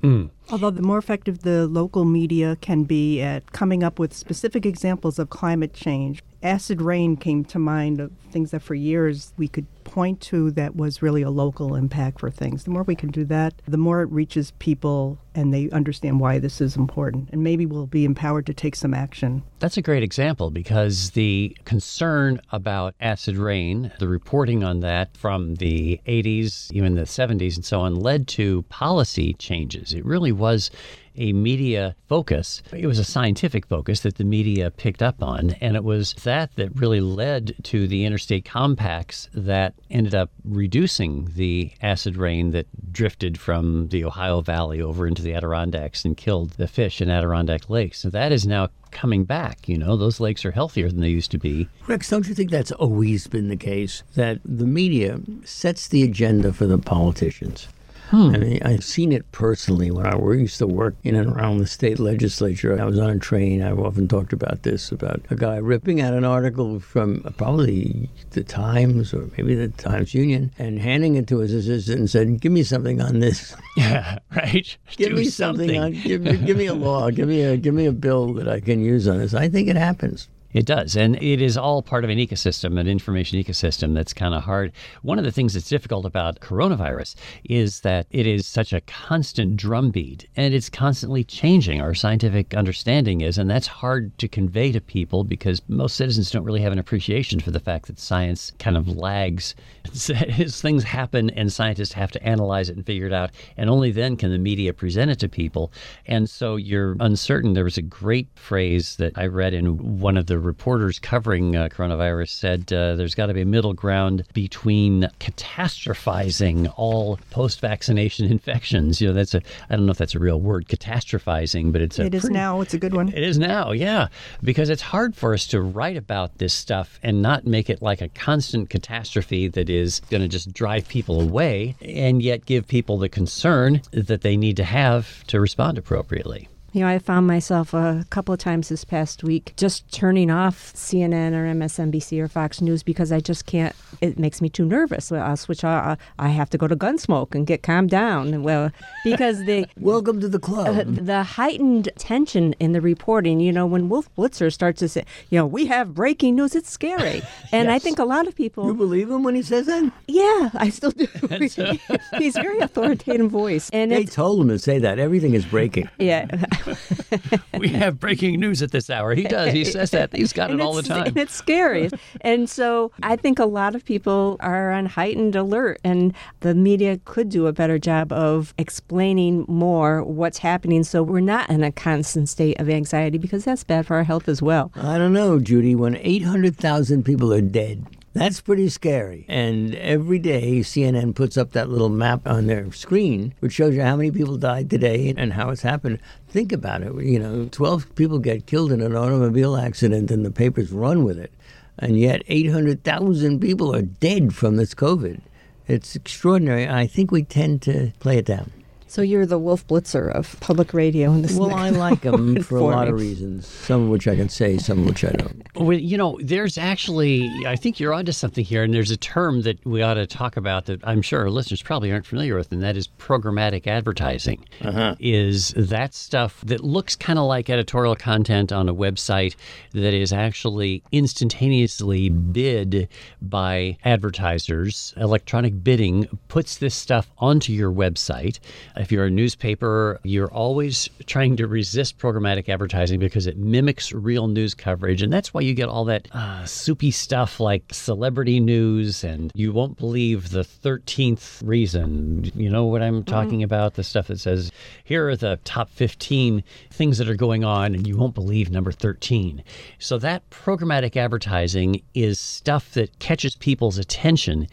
Hmm. 0.01 0.25
Although 0.49 0.71
the 0.71 0.81
more 0.81 0.97
effective 0.97 1.39
the 1.39 1.67
local 1.67 2.05
media 2.05 2.57
can 2.61 2.83
be 2.83 3.21
at 3.21 3.51
coming 3.51 3.83
up 3.83 3.99
with 3.99 4.13
specific 4.13 4.65
examples 4.65 5.17
of 5.17 5.29
climate 5.29 5.73
change, 5.73 6.21
acid 6.43 6.81
rain 6.81 7.15
came 7.15 7.45
to 7.45 7.57
mind 7.57 7.99
of 7.99 8.11
things 8.31 8.51
that 8.51 8.61
for 8.61 8.75
years 8.75 9.33
we 9.37 9.47
could 9.47 9.65
point 9.83 10.19
to 10.21 10.51
that 10.51 10.75
was 10.75 11.01
really 11.01 11.21
a 11.21 11.29
local 11.29 11.75
impact 11.75 12.19
for 12.19 12.29
things. 12.31 12.63
The 12.63 12.71
more 12.71 12.83
we 12.83 12.95
can 12.95 13.09
do 13.09 13.23
that, 13.25 13.53
the 13.67 13.77
more 13.77 14.01
it 14.01 14.11
reaches 14.11 14.51
people 14.59 15.19
and 15.35 15.53
they 15.53 15.69
understand 15.71 16.19
why 16.19 16.39
this 16.39 16.61
is 16.61 16.75
important. 16.75 17.29
And 17.31 17.43
maybe 17.43 17.65
we'll 17.65 17.87
be 17.87 18.05
empowered 18.05 18.45
to 18.47 18.53
take 18.53 18.75
some 18.75 18.93
action. 18.93 19.43
That's 19.59 19.77
a 19.77 19.81
great 19.81 20.03
example 20.03 20.51
because 20.51 21.11
the 21.11 21.57
concern 21.65 22.39
about 22.51 22.93
acid 22.99 23.37
rain, 23.37 23.91
the 23.99 24.07
reporting 24.07 24.63
on 24.63 24.81
that 24.81 25.15
from 25.17 25.55
the 25.55 25.99
80s, 26.07 26.71
even 26.71 26.95
the 26.95 27.03
70s, 27.03 27.55
and 27.55 27.65
so 27.65 27.81
on, 27.81 27.95
led 27.95 28.27
to 28.29 28.63
policy 28.63 29.33
changes. 29.33 29.93
It 29.93 30.05
really 30.05 30.31
was 30.33 30.71
a 31.15 31.33
media 31.33 31.95
focus. 32.07 32.63
It 32.71 32.87
was 32.87 32.99
a 32.99 33.03
scientific 33.03 33.67
focus 33.67 34.01
that 34.01 34.15
the 34.15 34.23
media 34.23 34.71
picked 34.71 35.03
up 35.03 35.21
on. 35.21 35.51
And 35.61 35.75
it 35.75 35.83
was 35.83 36.13
that 36.23 36.55
that 36.55 36.75
really 36.79 37.01
led 37.01 37.55
to 37.63 37.87
the 37.87 38.05
interstate 38.05 38.45
compacts 38.45 39.29
that 39.33 39.75
ended 39.89 40.15
up 40.15 40.31
reducing 40.43 41.29
the 41.35 41.71
acid 41.81 42.17
rain 42.17 42.51
that 42.51 42.67
drifted 42.91 43.39
from 43.39 43.89
the 43.89 44.03
Ohio 44.05 44.41
Valley 44.41 44.81
over 44.81 45.07
into 45.07 45.21
the 45.21 45.33
Adirondacks 45.33 46.03
and 46.05 46.17
killed 46.17 46.51
the 46.51 46.67
fish 46.67 47.01
in 47.01 47.09
Adirondack 47.09 47.69
lakes. 47.69 47.99
So 47.99 48.09
that 48.09 48.31
is 48.31 48.47
now 48.47 48.69
coming 48.91 49.23
back. 49.23 49.67
You 49.67 49.77
know, 49.77 49.97
those 49.97 50.19
lakes 50.19 50.45
are 50.45 50.51
healthier 50.51 50.89
than 50.89 51.01
they 51.01 51.09
used 51.09 51.31
to 51.31 51.37
be. 51.37 51.67
Rex, 51.87 52.09
don't 52.09 52.27
you 52.27 52.35
think 52.35 52.51
that's 52.51 52.71
always 52.71 53.27
been 53.27 53.49
the 53.49 53.57
case? 53.57 54.03
That 54.15 54.39
the 54.45 54.65
media 54.65 55.19
sets 55.43 55.87
the 55.87 56.03
agenda 56.03 56.53
for 56.53 56.65
the 56.65 56.77
politicians. 56.77 57.67
Hmm. 58.13 58.35
I 58.35 58.37
mean, 58.37 58.59
I've 58.63 58.83
seen 58.83 59.11
it 59.11 59.31
personally 59.31 59.89
when 59.89 60.05
I 60.05 60.15
used 60.33 60.59
to 60.59 60.67
work 60.67 60.93
in 61.03 61.15
and 61.15 61.35
around 61.35 61.57
the 61.57 61.65
state 61.65 61.97
legislature. 61.97 62.79
I 62.79 62.85
was 62.85 62.99
on 62.99 63.09
a 63.09 63.17
train. 63.17 63.63
I've 63.63 63.79
often 63.79 64.07
talked 64.07 64.33
about 64.33 64.61
this 64.61 64.91
about 64.91 65.25
a 65.31 65.35
guy 65.35 65.57
ripping 65.57 65.99
out 65.99 66.13
an 66.13 66.23
article 66.23 66.79
from 66.79 67.21
probably 67.37 68.11
the 68.29 68.43
Times 68.43 69.15
or 69.15 69.31
maybe 69.35 69.55
the 69.55 69.69
Times 69.69 70.13
Union 70.13 70.51
and 70.59 70.77
handing 70.77 71.15
it 71.15 71.25
to 71.29 71.39
his 71.39 71.53
assistant 71.55 71.97
and 72.01 72.09
said, 72.09 72.39
"Give 72.39 72.51
me 72.51 72.61
something 72.61 73.01
on 73.01 73.19
this. 73.19 73.55
Yeah, 73.75 74.19
right. 74.35 74.77
Give 74.97 75.09
Do 75.09 75.15
me 75.15 75.23
something, 75.25 75.75
on. 75.79 75.93
Give 75.93 76.21
me, 76.21 76.37
give 76.37 76.57
me 76.57 76.67
a 76.67 76.75
law. 76.75 77.09
Give 77.09 77.27
me 77.27 77.41
a 77.41 77.57
give 77.57 77.73
me 77.73 77.87
a 77.87 77.91
bill 77.91 78.31
that 78.35 78.47
I 78.47 78.59
can 78.59 78.83
use 78.83 79.07
on 79.07 79.17
this." 79.17 79.33
I 79.33 79.49
think 79.49 79.67
it 79.67 79.75
happens. 79.75 80.29
It 80.53 80.65
does. 80.65 80.95
And 80.95 81.21
it 81.21 81.41
is 81.41 81.57
all 81.57 81.81
part 81.81 82.03
of 82.03 82.09
an 82.09 82.19
ecosystem, 82.19 82.79
an 82.79 82.87
information 82.87 83.41
ecosystem 83.41 83.93
that's 83.93 84.13
kind 84.13 84.35
of 84.35 84.43
hard. 84.43 84.71
One 85.01 85.17
of 85.17 85.25
the 85.25 85.31
things 85.31 85.53
that's 85.53 85.69
difficult 85.69 86.05
about 86.05 86.39
coronavirus 86.39 87.15
is 87.43 87.81
that 87.81 88.05
it 88.11 88.27
is 88.27 88.45
such 88.45 88.71
a 88.71 88.81
constant 88.81 89.57
drumbeat 89.57 90.27
and 90.35 90.53
it's 90.53 90.69
constantly 90.69 91.23
changing. 91.23 91.81
Our 91.81 91.95
scientific 91.95 92.53
understanding 92.53 93.21
is, 93.21 93.37
and 93.37 93.49
that's 93.49 93.67
hard 93.67 94.17
to 94.19 94.27
convey 94.27 94.71
to 94.71 94.81
people 94.81 95.23
because 95.23 95.61
most 95.67 95.95
citizens 95.95 96.29
don't 96.29 96.43
really 96.43 96.61
have 96.61 96.73
an 96.73 96.79
appreciation 96.79 97.39
for 97.39 97.51
the 97.51 97.59
fact 97.59 97.87
that 97.87 97.99
science 97.99 98.51
kind 98.59 98.77
of 98.77 98.87
lags 98.87 99.55
things 99.85 100.83
happen 100.83 101.29
and 101.31 101.51
scientists 101.51 101.93
have 101.93 102.11
to 102.11 102.23
analyze 102.23 102.69
it 102.69 102.75
and 102.75 102.85
figure 102.85 103.07
it 103.07 103.13
out. 103.13 103.31
And 103.57 103.69
only 103.69 103.91
then 103.91 104.15
can 104.17 104.31
the 104.31 104.37
media 104.37 104.73
present 104.73 105.11
it 105.11 105.19
to 105.19 105.29
people. 105.29 105.71
And 106.05 106.29
so 106.29 106.55
you're 106.55 106.95
uncertain. 106.99 107.53
There 107.53 107.63
was 107.63 107.77
a 107.77 107.81
great 107.81 108.27
phrase 108.35 108.95
that 108.97 109.17
I 109.17 109.25
read 109.25 109.53
in 109.53 109.99
one 109.99 110.17
of 110.17 110.27
the 110.27 110.39
reporters 110.43 110.99
covering 110.99 111.55
uh, 111.55 111.67
coronavirus 111.69 112.29
said 112.29 112.71
uh, 112.73 112.95
there's 112.95 113.15
got 113.15 113.27
to 113.27 113.33
be 113.33 113.41
a 113.41 113.45
middle 113.45 113.73
ground 113.73 114.23
between 114.33 115.07
catastrophizing 115.19 116.71
all 116.77 117.17
post-vaccination 117.31 118.25
infections. 118.31 119.01
You 119.01 119.07
know, 119.09 119.13
that's 119.13 119.33
a 119.33 119.41
I 119.69 119.75
don't 119.75 119.85
know 119.85 119.91
if 119.91 119.97
that's 119.97 120.15
a 120.15 120.19
real 120.19 120.39
word, 120.39 120.67
catastrophizing, 120.67 121.71
but 121.71 121.81
it's 121.81 121.99
a 121.99 122.05
It 122.05 122.13
is 122.15 122.21
pretty- 122.21 122.33
now. 122.33 122.61
It's 122.61 122.73
a 122.73 122.77
good 122.79 122.93
one. 122.93 123.09
it 123.09 123.23
is 123.23 123.37
now, 123.37 123.71
yeah, 123.71 124.07
because 124.41 124.69
it's 124.69 124.81
hard 124.81 125.15
for 125.15 125.33
us 125.33 125.47
to 125.47 125.61
write 125.61 125.97
about 125.97 126.37
this 126.37 126.53
stuff 126.53 126.99
and 127.03 127.21
not 127.21 127.45
make 127.45 127.69
it 127.69 127.81
like 127.81 128.01
a 128.01 128.09
constant 128.09 128.69
catastrophe 128.69 129.47
that 129.49 129.69
is 129.69 129.99
going 130.09 130.21
to 130.21 130.27
just 130.27 130.53
drive 130.53 130.87
people 130.87 131.21
away 131.21 131.75
and 131.81 132.21
yet 132.21 132.45
give 132.45 132.67
people 132.67 132.97
the 132.97 133.09
concern 133.09 133.81
that 133.91 134.21
they 134.21 134.37
need 134.37 134.57
to 134.57 134.63
have 134.63 135.23
to 135.27 135.39
respond 135.39 135.77
appropriately. 135.77 136.47
You 136.75 136.79
know, 136.81 136.87
I 136.87 136.97
found 136.97 137.27
myself 137.27 137.75
a 137.75 138.03
couple 138.09 138.33
of 138.33 138.39
times 138.39 138.69
this 138.69 138.83
past 138.83 139.23
week 139.23 139.53
just 139.57 139.91
turning 139.93 140.31
off 140.31 140.73
CNN 140.73 141.33
or 141.33 141.45
MSNBC 141.53 142.19
or 142.19 142.27
Fox 142.27 142.61
News 142.61 142.81
because 142.81 143.11
I 143.11 143.19
just 143.19 143.45
can't. 143.45 143.75
It 144.01 144.17
makes 144.17 144.41
me 144.41 144.49
too 144.49 144.65
nervous. 144.65 145.11
Well, 145.11 145.21
I'll 145.21 145.37
switch. 145.37 145.63
I, 145.63 145.97
I 146.17 146.29
have 146.29 146.49
to 146.49 146.57
go 146.57 146.67
to 146.67 146.75
Gunsmoke 146.75 147.35
and 147.35 147.45
get 147.45 147.61
calmed 147.61 147.91
down. 147.91 148.41
Well, 148.41 148.71
because 149.03 149.45
the 149.45 149.67
Welcome 149.79 150.19
to 150.21 150.27
the 150.27 150.39
club. 150.39 150.75
uh, 150.79 150.83
the 150.87 151.21
heightened 151.21 151.89
tension 151.99 152.53
in 152.59 152.71
the 152.71 152.81
reporting. 152.81 153.39
You 153.39 153.51
know, 153.51 153.67
when 153.67 153.87
Wolf 153.87 154.09
Blitzer 154.17 154.51
starts 154.51 154.79
to 154.79 154.89
say, 154.89 155.05
you 155.29 155.37
know, 155.37 155.45
we 155.45 155.67
have 155.67 155.93
breaking 155.93 156.35
news, 156.37 156.55
it's 156.55 156.71
scary. 156.71 157.21
And 157.51 157.69
I 157.69 157.77
think 157.77 157.99
a 157.99 158.03
lot 158.03 158.25
of 158.27 158.33
people. 158.35 158.65
you 158.65 158.73
believe 158.73 159.11
him 159.11 159.21
when 159.21 159.35
he 159.35 159.43
says 159.43 159.67
that? 159.67 159.91
yeah, 160.07 160.49
I 160.55 160.69
still 160.69 160.89
do. 160.89 161.05
He's 162.17 162.33
very 162.33 162.57
authoritative 162.57 163.29
voice, 163.29 163.69
and 163.71 163.91
They 163.91 164.05
told 164.05 164.41
him 164.41 164.47
to 164.47 164.57
say 164.57 164.79
that. 164.79 164.97
Everything 164.97 165.35
is 165.35 165.45
breaking. 165.45 165.87
yeah. 165.99 166.25
We 167.57 167.69
have 167.69 167.99
breaking 167.99 168.39
news 168.39 168.61
at 168.61 168.71
this 168.71 168.89
hour. 168.89 169.13
He 169.13 169.23
does. 169.23 169.53
He 169.53 169.63
says 169.63 169.91
that. 169.91 170.13
He's 170.15 170.33
got 170.33 170.51
it 170.51 170.59
all 170.59 170.73
the 170.73 170.81
time. 170.81 171.07
And 171.07 171.17
it's 171.17 171.33
scary. 171.33 171.89
and 172.21 172.49
so 172.49 172.91
I 173.01 173.15
think 173.15 173.39
a 173.39 173.45
lot 173.45 173.75
of 173.75 173.85
people 173.85 174.37
are 174.39 174.71
on 174.71 174.85
heightened 174.85 175.35
alert, 175.35 175.79
and 175.83 176.13
the 176.41 176.53
media 176.53 176.99
could 177.05 177.29
do 177.29 177.47
a 177.47 177.53
better 177.53 177.79
job 177.79 178.11
of 178.11 178.53
explaining 178.57 179.45
more 179.47 180.03
what's 180.03 180.39
happening 180.39 180.83
so 180.83 181.03
we're 181.03 181.19
not 181.19 181.49
in 181.49 181.63
a 181.63 181.71
constant 181.71 182.29
state 182.29 182.59
of 182.59 182.69
anxiety 182.69 183.17
because 183.17 183.45
that's 183.45 183.63
bad 183.63 183.85
for 183.85 183.95
our 183.95 184.03
health 184.03 184.27
as 184.27 184.41
well. 184.41 184.71
I 184.75 184.97
don't 184.97 185.13
know, 185.13 185.39
Judy. 185.39 185.75
When 185.75 185.95
800,000 185.97 187.03
people 187.03 187.33
are 187.33 187.41
dead, 187.41 187.85
that's 188.13 188.41
pretty 188.41 188.69
scary. 188.69 189.25
And 189.27 189.75
every 189.75 190.19
day, 190.19 190.59
CNN 190.59 191.15
puts 191.15 191.37
up 191.37 191.51
that 191.51 191.69
little 191.69 191.89
map 191.89 192.27
on 192.27 192.47
their 192.47 192.71
screen, 192.71 193.33
which 193.39 193.53
shows 193.53 193.75
you 193.75 193.81
how 193.81 193.95
many 193.95 194.11
people 194.11 194.37
died 194.37 194.69
today 194.69 195.13
and 195.17 195.33
how 195.33 195.49
it's 195.49 195.63
happened. 195.63 195.99
Think 196.29 196.51
about 196.51 196.83
it. 196.83 196.93
You 197.03 197.19
know, 197.19 197.49
12 197.51 197.95
people 197.95 198.19
get 198.19 198.45
killed 198.45 198.71
in 198.71 198.81
an 198.81 198.95
automobile 198.95 199.57
accident, 199.57 200.11
and 200.11 200.25
the 200.25 200.31
papers 200.31 200.71
run 200.71 201.03
with 201.03 201.17
it. 201.17 201.33
And 201.79 201.99
yet, 201.99 202.21
800,000 202.27 203.39
people 203.39 203.75
are 203.75 203.81
dead 203.81 204.35
from 204.35 204.57
this 204.57 204.75
COVID. 204.75 205.21
It's 205.67 205.95
extraordinary. 205.95 206.67
I 206.69 206.87
think 206.87 207.11
we 207.11 207.23
tend 207.23 207.61
to 207.63 207.93
play 207.99 208.17
it 208.17 208.25
down. 208.25 208.51
So 208.93 209.01
you're 209.01 209.25
the 209.25 209.39
Wolf 209.39 209.65
Blitzer 209.65 210.13
of 210.13 210.39
public 210.39 210.71
radio 210.71 211.13
in 211.13 211.23
this. 211.23 211.35
Well, 211.35 211.51
I 211.51 211.71
like 211.71 212.01
them 212.01 212.43
for 212.43 212.59
a 212.59 212.61
lot 212.61 212.87
of 212.87 212.93
reasons, 212.93 213.47
some 213.47 213.85
of 213.85 213.89
which 213.89 214.07
I 214.07 214.15
can 214.15 214.29
say, 214.29 214.59
some 214.59 214.81
of 214.81 214.85
which 214.85 215.03
I 215.03 215.09
don't. 215.09 215.41
Well, 215.55 215.75
you 215.75 215.97
know, 215.97 216.19
there's 216.21 216.59
actually, 216.59 217.27
I 217.47 217.55
think 217.55 217.79
you're 217.79 217.91
onto 217.91 218.11
something 218.11 218.45
here, 218.45 218.61
and 218.61 218.71
there's 218.71 218.91
a 218.91 218.97
term 218.97 219.41
that 219.41 219.65
we 219.65 219.81
ought 219.81 219.95
to 219.95 220.05
talk 220.05 220.37
about 220.37 220.67
that 220.67 220.79
I'm 220.83 221.01
sure 221.01 221.21
our 221.21 221.31
listeners 221.31 221.63
probably 221.63 221.91
aren't 221.91 222.05
familiar 222.05 222.35
with, 222.35 222.51
and 222.51 222.61
that 222.61 222.77
is 222.77 222.87
programmatic 222.99 223.65
advertising. 223.65 224.45
Uh-huh. 224.61 224.95
Is 224.99 225.55
that 225.57 225.95
stuff 225.95 226.41
that 226.41 226.63
looks 226.63 226.95
kind 226.95 227.17
of 227.17 227.25
like 227.25 227.49
editorial 227.49 227.95
content 227.95 228.51
on 228.51 228.69
a 228.69 228.75
website 228.75 229.35
that 229.71 229.95
is 229.95 230.13
actually 230.13 230.83
instantaneously 230.91 232.09
bid 232.09 232.87
by 233.23 233.75
advertisers. 233.83 234.93
Electronic 234.97 235.63
bidding 235.63 236.07
puts 236.27 236.57
this 236.57 236.75
stuff 236.75 237.09
onto 237.17 237.51
your 237.51 237.71
website. 237.71 238.37
If 238.83 238.91
you're 238.91 239.05
a 239.05 239.09
newspaper, 239.09 239.97
you're 240.03 240.29
always 240.29 240.89
trying 241.05 241.37
to 241.37 241.47
resist 241.47 241.97
programmatic 241.97 242.49
advertising 242.49 242.99
because 242.99 243.27
it 243.27 243.37
mimics 243.37 243.93
real 243.93 244.27
news 244.27 244.53
coverage. 244.53 245.01
And 245.01 245.11
that's 245.11 245.33
why 245.33 245.39
you 245.39 245.53
get 245.53 245.69
all 245.69 245.85
that 245.85 246.09
uh, 246.11 246.43
soupy 246.45 246.91
stuff 246.91 247.39
like 247.39 247.63
celebrity 247.71 248.41
news, 248.41 249.05
and 249.05 249.31
you 249.35 249.53
won't 249.53 249.77
believe 249.77 250.31
the 250.31 250.41
13th 250.41 251.41
reason. 251.47 252.29
You 252.35 252.49
know 252.49 252.65
what 252.65 252.81
I'm 252.81 253.05
talking 253.05 253.41
about? 253.41 253.75
The 253.75 253.85
stuff 253.85 254.07
that 254.07 254.19
says, 254.19 254.51
here 254.83 255.07
are 255.07 255.15
the 255.15 255.39
top 255.45 255.69
15 255.69 256.43
things 256.69 256.97
that 256.97 257.07
are 257.07 257.15
going 257.15 257.45
on, 257.45 257.73
and 257.73 257.87
you 257.87 257.95
won't 257.95 258.13
believe 258.13 258.51
number 258.51 258.73
13. 258.73 259.45
So 259.79 259.97
that 259.99 260.29
programmatic 260.29 260.97
advertising 260.97 261.81
is 261.93 262.19
stuff 262.19 262.73
that 262.73 262.99
catches 262.99 263.37
people's 263.37 263.77
attention. 263.77 264.49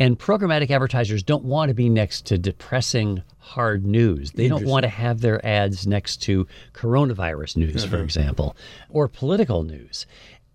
And 0.00 0.18
programmatic 0.18 0.70
advertisers 0.70 1.22
don't 1.22 1.44
want 1.44 1.70
to 1.70 1.74
be 1.74 1.88
next 1.88 2.26
to 2.26 2.38
depressing 2.38 3.22
hard 3.38 3.84
news. 3.84 4.30
They 4.32 4.46
don't 4.46 4.64
want 4.64 4.84
to 4.84 4.88
have 4.88 5.20
their 5.20 5.44
ads 5.44 5.86
next 5.86 6.18
to 6.22 6.46
coronavirus 6.72 7.56
news, 7.56 7.84
for 7.84 7.96
uh-huh. 7.96 8.04
example, 8.04 8.56
or 8.90 9.08
political 9.08 9.64
news. 9.64 10.06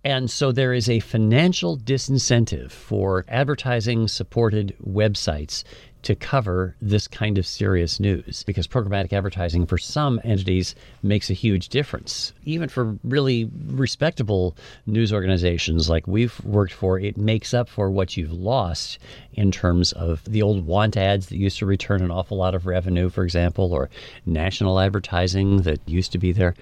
And 0.05 0.29
so 0.29 0.51
there 0.51 0.73
is 0.73 0.89
a 0.89 0.99
financial 0.99 1.77
disincentive 1.77 2.71
for 2.71 3.25
advertising 3.27 4.07
supported 4.07 4.75
websites 4.85 5.63
to 6.03 6.15
cover 6.15 6.75
this 6.81 7.07
kind 7.07 7.37
of 7.37 7.45
serious 7.45 7.99
news 7.99 8.43
because 8.43 8.67
programmatic 8.67 9.13
advertising 9.13 9.65
for 9.65 9.77
some 9.77 10.19
entities 10.23 10.75
makes 11.01 11.29
a 11.29 11.33
huge 11.33 11.69
difference. 11.69 12.33
Even 12.45 12.69
for 12.69 12.97
really 13.03 13.49
respectable 13.67 14.55
news 14.85 15.11
organizations 15.11 15.89
like 15.89 16.05
we've 16.07 16.43
worked 16.43 16.73
for, 16.73 16.99
it 16.99 17.17
makes 17.17 17.53
up 17.53 17.67
for 17.67 17.89
what 17.89 18.15
you've 18.15 18.31
lost 18.31 18.99
in 19.33 19.51
terms 19.51 19.91
of 19.93 20.23
the 20.25 20.41
old 20.41 20.65
want 20.65 20.97
ads 20.97 21.27
that 21.27 21.37
used 21.37 21.57
to 21.59 21.65
return 21.65 22.01
an 22.01 22.11
awful 22.11 22.37
lot 22.37 22.55
of 22.55 22.65
revenue, 22.65 23.09
for 23.09 23.23
example, 23.23 23.73
or 23.73 23.89
national 24.25 24.79
advertising 24.79 25.61
that 25.63 25.79
used 25.87 26.11
to 26.11 26.17
be 26.17 26.31
there. 26.31 26.53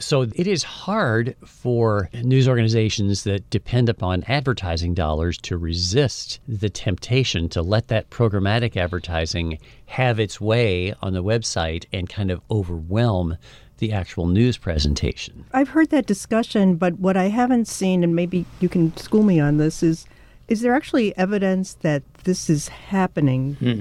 So 0.00 0.22
it 0.22 0.46
is 0.46 0.62
hard 0.62 1.36
for 1.44 2.08
news 2.14 2.48
organizations 2.48 3.24
that 3.24 3.48
depend 3.50 3.88
upon 3.88 4.24
advertising 4.24 4.94
dollars 4.94 5.36
to 5.42 5.58
resist 5.58 6.40
the 6.48 6.70
temptation 6.70 7.48
to 7.50 7.62
let 7.62 7.88
that 7.88 8.08
programmatic 8.10 8.76
advertising 8.76 9.58
have 9.86 10.18
its 10.18 10.40
way 10.40 10.94
on 11.02 11.12
the 11.12 11.22
website 11.22 11.84
and 11.92 12.08
kind 12.08 12.30
of 12.30 12.40
overwhelm 12.50 13.36
the 13.78 13.92
actual 13.92 14.26
news 14.26 14.56
presentation. 14.56 15.44
I've 15.52 15.70
heard 15.70 15.90
that 15.90 16.06
discussion, 16.06 16.76
but 16.76 16.98
what 16.98 17.16
I 17.16 17.28
haven't 17.28 17.66
seen, 17.66 18.02
and 18.02 18.14
maybe 18.14 18.46
you 18.60 18.68
can 18.68 18.96
school 18.96 19.22
me 19.22 19.38
on 19.40 19.58
this, 19.58 19.82
is 19.82 20.06
is 20.48 20.62
there 20.62 20.74
actually 20.74 21.16
evidence 21.16 21.74
that 21.74 22.02
this 22.24 22.50
is 22.50 22.68
happening? 22.68 23.54
Hmm. 23.54 23.80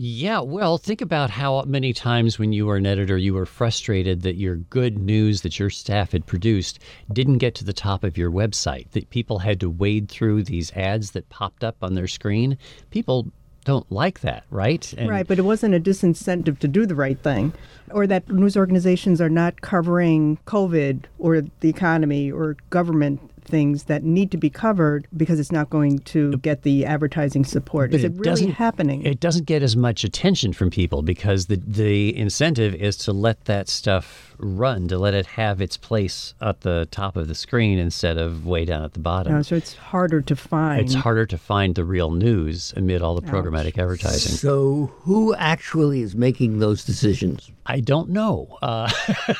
Yeah, 0.00 0.38
well, 0.38 0.78
think 0.78 1.00
about 1.00 1.28
how 1.28 1.62
many 1.62 1.92
times 1.92 2.38
when 2.38 2.52
you 2.52 2.66
were 2.66 2.76
an 2.76 2.86
editor, 2.86 3.18
you 3.18 3.34
were 3.34 3.44
frustrated 3.44 4.22
that 4.22 4.36
your 4.36 4.54
good 4.54 4.96
news 4.96 5.40
that 5.42 5.58
your 5.58 5.70
staff 5.70 6.12
had 6.12 6.24
produced 6.24 6.78
didn't 7.12 7.38
get 7.38 7.56
to 7.56 7.64
the 7.64 7.72
top 7.72 8.04
of 8.04 8.16
your 8.16 8.30
website, 8.30 8.88
that 8.92 9.10
people 9.10 9.40
had 9.40 9.58
to 9.58 9.68
wade 9.68 10.08
through 10.08 10.44
these 10.44 10.70
ads 10.74 11.10
that 11.10 11.28
popped 11.30 11.64
up 11.64 11.78
on 11.82 11.94
their 11.94 12.06
screen. 12.06 12.56
People 12.92 13.26
don't 13.64 13.90
like 13.90 14.20
that, 14.20 14.44
right? 14.50 14.94
And 14.96 15.10
Right, 15.10 15.26
but 15.26 15.40
it 15.40 15.42
wasn't 15.42 15.74
a 15.74 15.80
disincentive 15.80 16.60
to 16.60 16.68
do 16.68 16.86
the 16.86 16.94
right 16.94 17.20
thing, 17.20 17.52
or 17.90 18.06
that 18.06 18.28
news 18.28 18.56
organizations 18.56 19.20
are 19.20 19.28
not 19.28 19.62
covering 19.62 20.38
COVID 20.46 21.06
or 21.18 21.40
the 21.40 21.68
economy 21.68 22.30
or 22.30 22.56
government 22.70 23.20
things 23.48 23.84
that 23.84 24.04
need 24.04 24.30
to 24.30 24.36
be 24.36 24.50
covered 24.50 25.08
because 25.16 25.40
it's 25.40 25.50
not 25.52 25.68
going 25.70 25.98
to 26.00 26.36
get 26.38 26.62
the 26.62 26.84
advertising 26.86 27.44
support. 27.44 27.90
But 27.90 27.98
Is 27.98 28.04
it 28.04 28.12
it 28.12 28.18
really 28.18 28.24
doesn't- 28.24 28.50
happening? 28.52 29.02
It 29.04 29.18
doesn't 29.20 29.46
get 29.46 29.62
as 29.62 29.76
much 29.76 30.04
attention 30.04 30.52
from 30.52 30.70
people 30.70 31.02
because 31.02 31.46
the 31.46 31.56
the 31.56 32.16
incentive 32.16 32.74
is 32.74 32.96
to 32.98 33.12
let 33.12 33.46
that 33.46 33.68
stuff 33.68 34.27
run, 34.38 34.88
to 34.88 34.98
let 34.98 35.14
it 35.14 35.26
have 35.26 35.60
its 35.60 35.76
place 35.76 36.34
at 36.40 36.60
the 36.62 36.86
top 36.90 37.16
of 37.16 37.28
the 37.28 37.34
screen 37.34 37.78
instead 37.78 38.16
of 38.16 38.46
way 38.46 38.64
down 38.64 38.82
at 38.84 38.92
the 38.94 39.00
bottom. 39.00 39.34
No, 39.34 39.42
so 39.42 39.56
it's 39.56 39.74
harder 39.74 40.20
to 40.20 40.36
find. 40.36 40.80
it's 40.80 40.94
harder 40.94 41.26
to 41.26 41.38
find 41.38 41.74
the 41.74 41.84
real 41.84 42.10
news 42.10 42.72
amid 42.76 43.02
all 43.02 43.14
the 43.14 43.22
programmatic 43.22 43.78
advertising. 43.78 44.32
So, 44.36 44.92
who 45.00 45.34
actually 45.34 46.02
is 46.02 46.14
making 46.14 46.58
those 46.58 46.84
decisions? 46.84 47.50
I 47.66 47.80
don't 47.80 48.10
know. 48.10 48.56
Uh, 48.62 48.90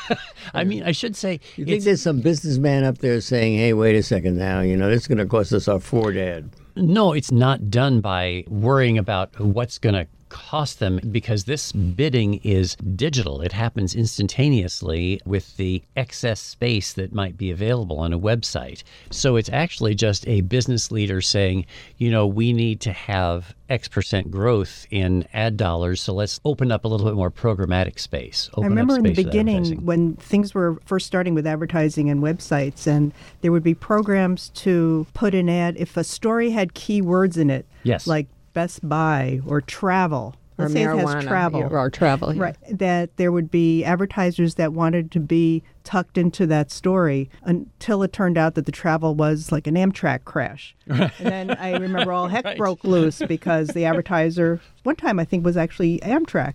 I 0.55 0.65
mean, 0.65 0.83
I 0.83 0.93
should 0.93 1.17
say 1.17 1.41
You 1.57 1.65
think 1.65 1.85
there's 1.85 2.03
some 2.03 2.21
businessman 2.21 2.85
up 2.85 2.99
there 2.99 3.21
saying, 3.21 3.59
"Hey, 3.59 3.73
wait 3.73 3.97
a 3.97 4.03
second 4.03 4.37
now. 4.37 4.61
You 4.61 4.77
know, 4.77 4.89
this 4.91 5.03
is 5.03 5.07
going 5.09 5.19
to 5.19 5.27
cost 5.27 5.53
us 5.53 5.69
our 5.69 5.81
Ford 5.81 6.17
ad." 6.17 6.51
No, 6.77 7.13
it's 7.13 7.33
not 7.33 7.71
done 7.71 8.01
by 8.01 8.45
worrying 8.49 8.99
about 8.99 9.39
what's 9.41 9.79
going 9.79 9.95
to 9.95 10.07
cost 10.29 10.79
them 10.79 11.01
because 11.11 11.45
this 11.45 11.73
bidding 11.73 12.35
is 12.45 12.77
digital. 12.77 13.41
It 13.41 13.53
happens 13.53 13.95
instantaneously 13.95 15.21
with 15.27 15.57
the 15.57 15.83
excess 15.97 16.41
space 16.41 16.93
that 16.95 17.13
might 17.13 17.37
be 17.37 17.51
available 17.51 17.99
on 17.99 18.13
a 18.13 18.19
website. 18.19 18.83
So 19.11 19.37
it's 19.37 19.51
actually 19.51 19.95
just 19.95 20.27
a 20.29 20.43
business 20.43 20.91
leader 20.91 21.21
saying, 21.21 21.67
you 21.97 22.11
know, 22.11 22.27
we 22.27 22.53
need 22.53 22.81
to 22.83 22.93
have 22.93 23.55
X 23.69 23.87
percent 23.89 24.31
growth 24.31 24.87
in 24.91 25.27
ad 25.35 25.57
dollars, 25.59 26.01
so 26.01 26.15
let's 26.15 26.41
open 26.45 26.73
up 26.73 26.85
a 26.87 26.89
little 26.89 27.07
bit 27.07 27.15
more 27.15 27.31
programmatic 27.31 27.99
space. 27.99 28.49
I 28.55 28.61
Open 28.61 28.65
up 28.65 28.71
remember 28.71 28.97
in 28.97 29.03
the 29.03 29.13
beginning 29.13 29.85
when 29.85 30.17
things 30.17 30.55
were 30.55 30.79
first 30.87 31.07
starting 31.07 31.35
with 31.35 31.47
advertising 31.47 32.09
and 32.09 32.23
websites, 32.23 32.87
and 32.87 33.13
there 33.43 33.53
would 33.53 33.63
be 33.63 33.75
programs 33.75 34.49
to 34.51 35.07
put 35.13 35.35
an 35.35 35.51
ad 35.51 35.77
if 35.77 35.97
a 35.99 36.05
story 36.05 36.51
had 36.51 36.73
keywords 36.73 37.37
in 37.37 37.51
it, 37.51 37.67
Yes. 37.83 38.07
like 38.07 38.27
Best 38.59 38.89
Buy 38.89 39.41
or 39.47 39.61
travel. 39.61 40.35
Or 40.59 40.65
Let's 40.65 40.73
say 40.73 40.83
it 40.83 40.89
has 40.89 41.25
travel. 41.25 41.63
or 41.63 41.91
travel, 41.91 42.35
yeah. 42.35 42.43
Right. 42.43 42.57
That 42.69 43.17
there 43.17 43.31
would 43.31 43.53
be 43.53 43.85
advertisers 43.85 44.57
that 44.57 44.73
wanted 44.73 45.13
to 45.13 45.21
be 45.21 45.63
tucked 45.85 46.19
into 46.19 46.45
that 46.49 46.73
story 46.73 47.31
until 47.45 48.03
it 48.03 48.13
turned 48.13 48.37
out 48.37 48.57
that 48.57 48.67
the 48.67 48.73
travel 48.73 49.15
was 49.15 49.53
like 49.53 49.69
an 49.69 49.77
Amtrak 49.77 50.25
crash. 50.25 50.75
And 50.89 51.13
then 51.21 51.51
I 51.67 51.77
remember 51.77 52.13
all 52.13 52.27
heck 52.27 52.57
broke 52.57 52.83
loose 52.83 53.23
because 53.29 53.69
the 53.69 53.85
advertiser, 53.85 54.61
one 54.83 54.97
time 54.97 55.21
I 55.21 55.25
think 55.25 55.45
was 55.45 55.57
actually 55.57 56.01
Amtrak. 56.01 56.55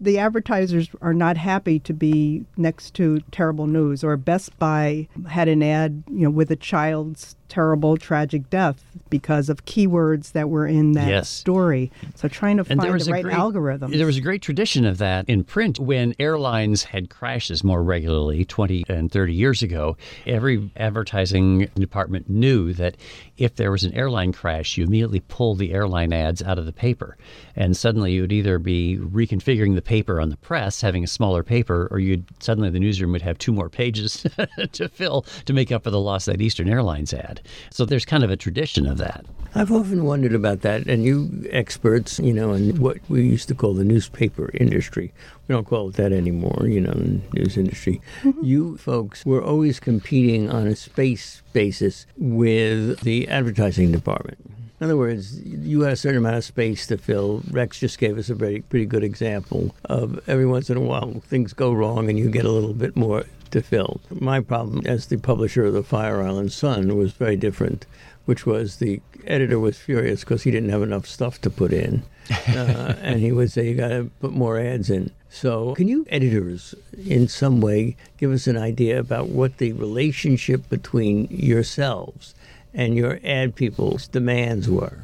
The 0.00 0.18
advertisers 0.18 0.88
are 1.02 1.14
not 1.14 1.36
happy 1.36 1.78
to 1.78 1.92
be 1.94 2.44
next 2.56 2.94
to 2.94 3.20
terrible 3.30 3.68
news. 3.68 4.02
Or 4.02 4.16
Best 4.16 4.58
Buy 4.58 5.06
had 5.28 5.46
an 5.46 5.62
ad, 5.62 6.02
you 6.10 6.24
know, 6.24 6.30
with 6.30 6.50
a 6.50 6.56
child's 6.56 7.36
terrible 7.54 7.96
tragic 7.96 8.50
death 8.50 8.82
because 9.10 9.48
of 9.48 9.64
keywords 9.64 10.32
that 10.32 10.50
were 10.50 10.66
in 10.66 10.92
that 10.92 11.08
Yes. 11.08 11.28
story. 11.28 11.92
So 12.16 12.26
trying 12.26 12.56
to 12.56 12.64
And 12.68 12.80
find 12.80 13.00
the 13.00 13.12
right 13.12 13.22
great, 13.22 13.34
algorithm. 13.36 13.92
There 13.92 14.06
was 14.06 14.16
a 14.16 14.20
great 14.20 14.42
tradition 14.42 14.84
of 14.84 14.98
that 14.98 15.28
in 15.28 15.44
print 15.44 15.78
when 15.78 16.14
airlines 16.18 16.82
had 16.82 17.10
crashes 17.10 17.62
more 17.62 17.82
regularly 17.84 18.44
20 18.44 18.84
and 18.88 19.10
30 19.12 19.32
years 19.34 19.62
ago. 19.62 19.96
Every 20.26 20.68
advertising 20.76 21.68
department 21.76 22.28
knew 22.28 22.72
that 22.72 22.96
if 23.36 23.54
there 23.54 23.70
was 23.70 23.84
an 23.84 23.92
airline 23.94 24.32
crash, 24.32 24.76
you 24.76 24.84
immediately 24.84 25.20
pulled 25.20 25.58
the 25.58 25.72
airline 25.72 26.12
ads 26.12 26.42
out 26.42 26.58
of 26.58 26.66
the 26.66 26.72
paper. 26.72 27.16
And 27.54 27.76
suddenly 27.76 28.14
you 28.14 28.22
would 28.22 28.32
either 28.32 28.58
be 28.58 28.98
reconfiguring 29.00 29.76
the 29.76 29.82
paper 29.82 30.20
on 30.20 30.30
the 30.30 30.36
press, 30.38 30.80
having 30.80 31.04
a 31.04 31.08
smaller 31.08 31.44
paper, 31.44 31.86
or 31.92 32.00
you'd 32.00 32.24
suddenly 32.40 32.70
the 32.70 32.80
newsroom 32.80 33.12
would 33.12 33.22
have 33.22 33.38
two 33.38 33.52
more 33.52 33.68
pages 33.68 34.26
to 34.72 34.88
fill 34.88 35.22
to 35.44 35.52
make 35.52 35.70
up 35.70 35.84
for 35.84 35.90
the 35.90 36.00
loss 36.00 36.26
of 36.26 36.34
that 36.34 36.42
Eastern 36.42 36.68
Airlines 36.68 37.14
ad. 37.14 37.40
So 37.70 37.84
there's 37.84 38.04
kind 38.04 38.24
of 38.24 38.30
a 38.30 38.36
tradition 38.36 38.86
of 38.86 38.98
that. 38.98 39.24
I've 39.56 39.70
often 39.70 40.04
wondered 40.04 40.34
about 40.34 40.62
that, 40.62 40.88
and 40.88 41.04
you 41.04 41.46
experts, 41.50 42.18
you 42.18 42.32
know, 42.32 42.52
in 42.54 42.80
what 42.80 42.98
we 43.08 43.22
used 43.22 43.46
to 43.48 43.54
call 43.54 43.74
the 43.74 43.84
newspaper 43.84 44.50
industry. 44.54 45.12
We 45.46 45.54
don't 45.54 45.66
call 45.66 45.90
it 45.90 45.94
that 45.94 46.12
anymore, 46.12 46.66
you 46.66 46.80
know, 46.80 46.90
in 46.90 47.22
the 47.30 47.40
news 47.40 47.56
industry. 47.56 48.00
Mm-hmm. 48.22 48.44
You 48.44 48.76
folks 48.78 49.24
were 49.24 49.42
always 49.42 49.78
competing 49.78 50.50
on 50.50 50.66
a 50.66 50.74
space 50.74 51.42
basis 51.52 52.06
with 52.16 53.00
the 53.00 53.28
advertising 53.28 53.92
department. 53.92 54.38
In 54.80 54.86
other 54.86 54.96
words, 54.96 55.40
you 55.40 55.82
had 55.82 55.92
a 55.92 55.96
certain 55.96 56.18
amount 56.18 56.36
of 56.36 56.44
space 56.44 56.86
to 56.88 56.98
fill. 56.98 57.42
Rex 57.50 57.78
just 57.78 57.98
gave 57.98 58.18
us 58.18 58.28
a 58.28 58.34
very 58.34 58.60
pretty 58.62 58.86
good 58.86 59.04
example 59.04 59.74
of 59.84 60.20
every 60.28 60.46
once 60.46 60.68
in 60.68 60.76
a 60.76 60.80
while 60.80 61.22
things 61.26 61.52
go 61.52 61.72
wrong 61.72 62.10
and 62.10 62.18
you 62.18 62.28
get 62.28 62.44
a 62.44 62.50
little 62.50 62.74
bit 62.74 62.96
more 62.96 63.24
to 63.54 63.62
fill. 63.62 64.00
My 64.10 64.40
problem 64.40 64.84
as 64.84 65.06
the 65.06 65.16
publisher 65.16 65.64
of 65.64 65.74
the 65.74 65.84
Fire 65.84 66.20
Island 66.20 66.52
Sun 66.52 66.96
was 66.96 67.12
very 67.12 67.36
different, 67.36 67.86
which 68.24 68.44
was 68.44 68.76
the 68.76 69.00
editor 69.26 69.60
was 69.60 69.78
furious 69.78 70.20
because 70.20 70.42
he 70.42 70.50
didn't 70.50 70.70
have 70.70 70.82
enough 70.82 71.06
stuff 71.06 71.40
to 71.42 71.50
put 71.50 71.72
in. 71.72 72.02
Uh, 72.48 72.94
and 73.00 73.20
he 73.20 73.30
would 73.30 73.52
say, 73.52 73.68
You 73.68 73.76
got 73.76 73.88
to 73.88 74.10
put 74.20 74.32
more 74.32 74.58
ads 74.58 74.90
in. 74.90 75.12
So, 75.30 75.74
can 75.74 75.86
you 75.86 76.04
editors 76.10 76.74
in 77.06 77.28
some 77.28 77.60
way 77.60 77.96
give 78.18 78.32
us 78.32 78.48
an 78.48 78.56
idea 78.56 78.98
about 78.98 79.28
what 79.28 79.58
the 79.58 79.72
relationship 79.72 80.68
between 80.68 81.28
yourselves 81.30 82.34
and 82.72 82.96
your 82.96 83.20
ad 83.24 83.54
people's 83.54 84.08
demands 84.08 84.68
were? 84.68 84.98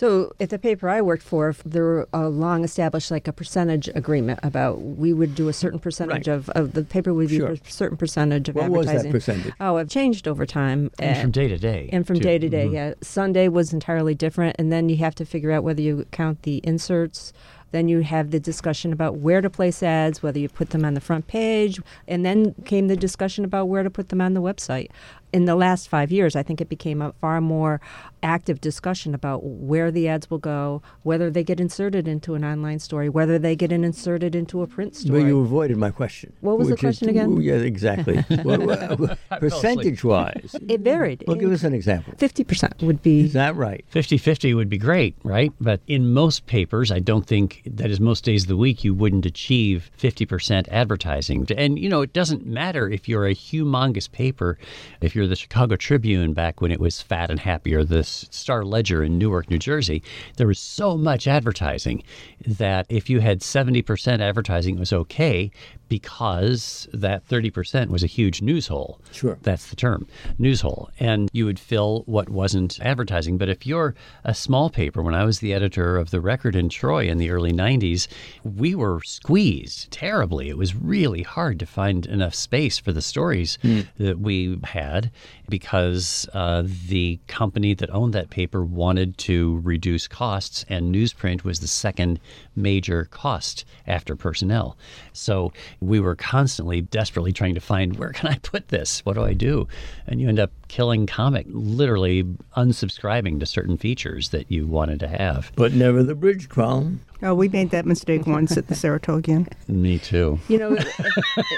So 0.00 0.32
at 0.40 0.48
the 0.48 0.58
paper 0.58 0.88
I 0.88 1.02
worked 1.02 1.22
for, 1.22 1.54
there 1.66 1.82
were 1.84 2.08
a 2.14 2.26
long 2.30 2.64
established 2.64 3.10
like 3.10 3.28
a 3.28 3.34
percentage 3.34 3.86
agreement 3.94 4.40
about 4.42 4.80
we 4.80 5.12
would 5.12 5.34
do 5.34 5.48
a 5.48 5.52
certain 5.52 5.78
percentage 5.78 6.26
Right. 6.26 6.34
of, 6.36 6.48
of 6.50 6.72
the 6.72 6.84
paper 6.84 7.12
would 7.12 7.28
Sure. 7.28 7.48
do 7.48 7.52
a 7.62 7.70
certain 7.70 7.98
percentage 7.98 8.48
of 8.48 8.54
What 8.54 8.70
was 8.70 8.86
that 8.86 9.04
advertising. 9.04 9.12
percentage? 9.12 9.52
Oh, 9.60 9.76
it 9.76 9.90
changed 9.90 10.26
over 10.26 10.46
time. 10.46 10.90
And 10.98 11.18
Uh, 11.18 11.20
from 11.20 11.30
day 11.32 11.48
to 11.48 11.58
day. 11.58 11.90
and 11.92 12.06
from 12.06 12.16
too. 12.16 12.22
day 12.22 12.38
to 12.38 12.48
day, 12.48 12.68
Mhm. 12.68 12.72
yeah. 12.72 12.94
Sunday 13.02 13.48
was 13.48 13.74
entirely 13.74 14.14
different, 14.14 14.56
and 14.58 14.72
then 14.72 14.88
you 14.88 14.96
have 14.96 15.14
to 15.16 15.26
figure 15.26 15.52
out 15.52 15.64
whether 15.64 15.82
you 15.82 16.06
count 16.12 16.44
the 16.44 16.62
inserts. 16.64 17.34
Then 17.72 17.86
you 17.86 18.00
have 18.00 18.32
the 18.32 18.40
discussion 18.40 18.92
about 18.92 19.18
where 19.18 19.40
to 19.40 19.48
place 19.48 19.80
ads, 19.80 20.22
whether 20.24 20.40
you 20.40 20.48
put 20.48 20.70
them 20.70 20.84
on 20.84 20.94
the 20.94 21.00
front 21.00 21.28
page, 21.28 21.78
and 22.08 22.24
then 22.26 22.54
came 22.64 22.88
the 22.88 22.96
discussion 22.96 23.44
about 23.44 23.68
where 23.68 23.84
to 23.84 23.90
put 23.90 24.08
them 24.08 24.20
on 24.20 24.32
the 24.34 24.42
website. 24.42 24.88
In 25.32 25.44
the 25.44 25.54
last 25.54 25.88
five 25.88 26.10
years, 26.10 26.34
I 26.34 26.42
think 26.42 26.60
it 26.60 26.68
became 26.68 27.00
a 27.00 27.12
far 27.20 27.40
more 27.40 27.80
active 28.22 28.60
discussion 28.60 29.14
about 29.14 29.42
where 29.44 29.90
the 29.90 30.06
ads 30.08 30.28
will 30.30 30.38
go, 30.38 30.82
whether 31.04 31.30
they 31.30 31.42
get 31.44 31.58
inserted 31.60 32.06
into 32.06 32.34
an 32.34 32.44
online 32.44 32.78
story, 32.78 33.08
whether 33.08 33.38
they 33.38 33.56
get 33.56 33.72
inserted 33.72 34.34
into 34.34 34.60
a 34.62 34.66
print 34.66 34.94
story. 34.96 35.20
Well, 35.20 35.28
you 35.28 35.40
avoided 35.40 35.76
my 35.78 35.90
question. 35.90 36.32
What 36.40 36.58
was 36.58 36.68
the 36.68 36.72
which 36.74 36.80
is- 36.80 36.98
question 36.98 37.08
again? 37.08 37.40
Yeah, 37.40 37.54
exactly. 37.54 38.24
Well, 38.44 38.66
well, 38.66 39.16
percentage 39.38 40.02
wise. 40.02 40.56
it 40.68 40.80
varied. 40.80 41.24
Well, 41.26 41.36
give 41.36 41.52
us 41.52 41.62
an 41.62 41.74
example. 41.74 42.14
Fifty 42.18 42.42
percent 42.42 42.82
would 42.82 43.02
be 43.02 43.20
Is 43.20 43.32
that 43.34 43.54
right? 43.54 43.84
50 43.88 44.18
50 44.18 44.54
would 44.54 44.68
be 44.68 44.78
great, 44.78 45.14
right? 45.22 45.52
But 45.60 45.80
in 45.86 46.12
most 46.12 46.46
papers, 46.46 46.90
I 46.90 46.98
don't 47.00 47.26
think 47.26 47.62
that 47.66 47.90
is 47.90 48.00
most 48.00 48.24
days 48.24 48.42
of 48.44 48.48
the 48.48 48.56
week 48.56 48.82
you 48.84 48.94
wouldn't 48.94 49.26
achieve 49.26 49.90
50% 49.98 50.68
advertising. 50.68 51.46
And, 51.56 51.78
you 51.78 51.88
know, 51.88 52.00
it 52.02 52.12
doesn't 52.12 52.46
matter 52.46 52.88
if 52.88 53.08
you're 53.08 53.26
a 53.26 53.34
humongous 53.34 54.10
paper, 54.10 54.58
if 55.00 55.14
you're 55.14 55.19
the 55.26 55.36
Chicago 55.36 55.76
Tribune 55.76 56.32
back 56.32 56.60
when 56.60 56.70
it 56.70 56.80
was 56.80 57.00
fat 57.00 57.30
and 57.30 57.40
happy, 57.40 57.74
or 57.74 57.84
the 57.84 58.04
Star 58.04 58.64
Ledger 58.64 59.02
in 59.02 59.18
Newark, 59.18 59.50
New 59.50 59.58
Jersey, 59.58 60.02
there 60.36 60.46
was 60.46 60.58
so 60.58 60.96
much 60.96 61.26
advertising 61.26 62.02
that 62.46 62.86
if 62.88 63.10
you 63.10 63.20
had 63.20 63.40
70% 63.40 64.20
advertising, 64.20 64.76
it 64.76 64.80
was 64.80 64.92
okay 64.92 65.50
because 65.90 66.88
that 66.94 67.28
30% 67.28 67.88
was 67.88 68.04
a 68.04 68.06
huge 68.06 68.40
news 68.40 68.68
hole. 68.68 69.00
Sure. 69.10 69.36
That's 69.42 69.68
the 69.68 69.76
term, 69.76 70.06
news 70.38 70.60
hole. 70.60 70.88
And 71.00 71.28
you 71.32 71.44
would 71.44 71.58
fill 71.58 72.04
what 72.06 72.30
wasn't 72.30 72.78
advertising. 72.80 73.36
But 73.36 73.48
if 73.48 73.66
you're 73.66 73.96
a 74.24 74.32
small 74.32 74.70
paper, 74.70 75.02
when 75.02 75.16
I 75.16 75.24
was 75.24 75.40
the 75.40 75.52
editor 75.52 75.96
of 75.96 76.12
The 76.12 76.20
Record 76.20 76.54
in 76.54 76.68
Troy 76.68 77.08
in 77.08 77.18
the 77.18 77.30
early 77.30 77.52
90s, 77.52 78.06
we 78.44 78.74
were 78.74 79.00
squeezed 79.04 79.90
terribly. 79.90 80.48
It 80.48 80.56
was 80.56 80.76
really 80.76 81.22
hard 81.22 81.58
to 81.58 81.66
find 81.66 82.06
enough 82.06 82.36
space 82.36 82.78
for 82.78 82.92
the 82.92 83.02
stories 83.02 83.58
hmm. 83.60 83.80
that 83.98 84.20
we 84.20 84.60
had 84.62 85.10
because 85.50 86.26
uh, 86.32 86.62
the 86.86 87.18
company 87.26 87.74
that 87.74 87.90
owned 87.90 88.14
that 88.14 88.30
paper 88.30 88.64
wanted 88.64 89.18
to 89.18 89.60
reduce 89.62 90.08
costs, 90.08 90.64
and 90.68 90.94
newsprint 90.94 91.44
was 91.44 91.60
the 91.60 91.68
second 91.68 92.20
major 92.56 93.06
cost 93.06 93.64
after 93.86 94.16
personnel. 94.16 94.78
So 95.12 95.52
we 95.80 96.00
were 96.00 96.14
constantly 96.14 96.80
desperately 96.80 97.32
trying 97.32 97.54
to 97.54 97.60
find 97.60 97.96
where 97.96 98.12
can 98.12 98.28
I 98.30 98.38
put 98.38 98.68
this? 98.68 99.00
What 99.04 99.14
do 99.14 99.24
I 99.24 99.34
do? 99.34 99.68
And 100.06 100.20
you 100.20 100.28
end 100.28 100.38
up 100.38 100.52
killing 100.68 101.06
comic, 101.06 101.46
literally 101.48 102.22
unsubscribing 102.56 103.40
to 103.40 103.46
certain 103.46 103.76
features 103.76 104.30
that 104.30 104.50
you 104.50 104.66
wanted 104.66 105.00
to 105.00 105.08
have. 105.08 105.52
But 105.56 105.72
never 105.72 106.02
the 106.02 106.14
bridge 106.14 106.48
column. 106.48 107.00
Oh, 107.22 107.34
we 107.34 107.48
made 107.48 107.70
that 107.70 107.84
mistake 107.86 108.26
once 108.26 108.56
at 108.56 108.68
the 108.68 108.74
Saratogian. 108.82 109.46
Me 109.68 109.98
too. 109.98 110.38
You 110.48 110.58
know, 110.58 110.76
uh, 110.76 110.82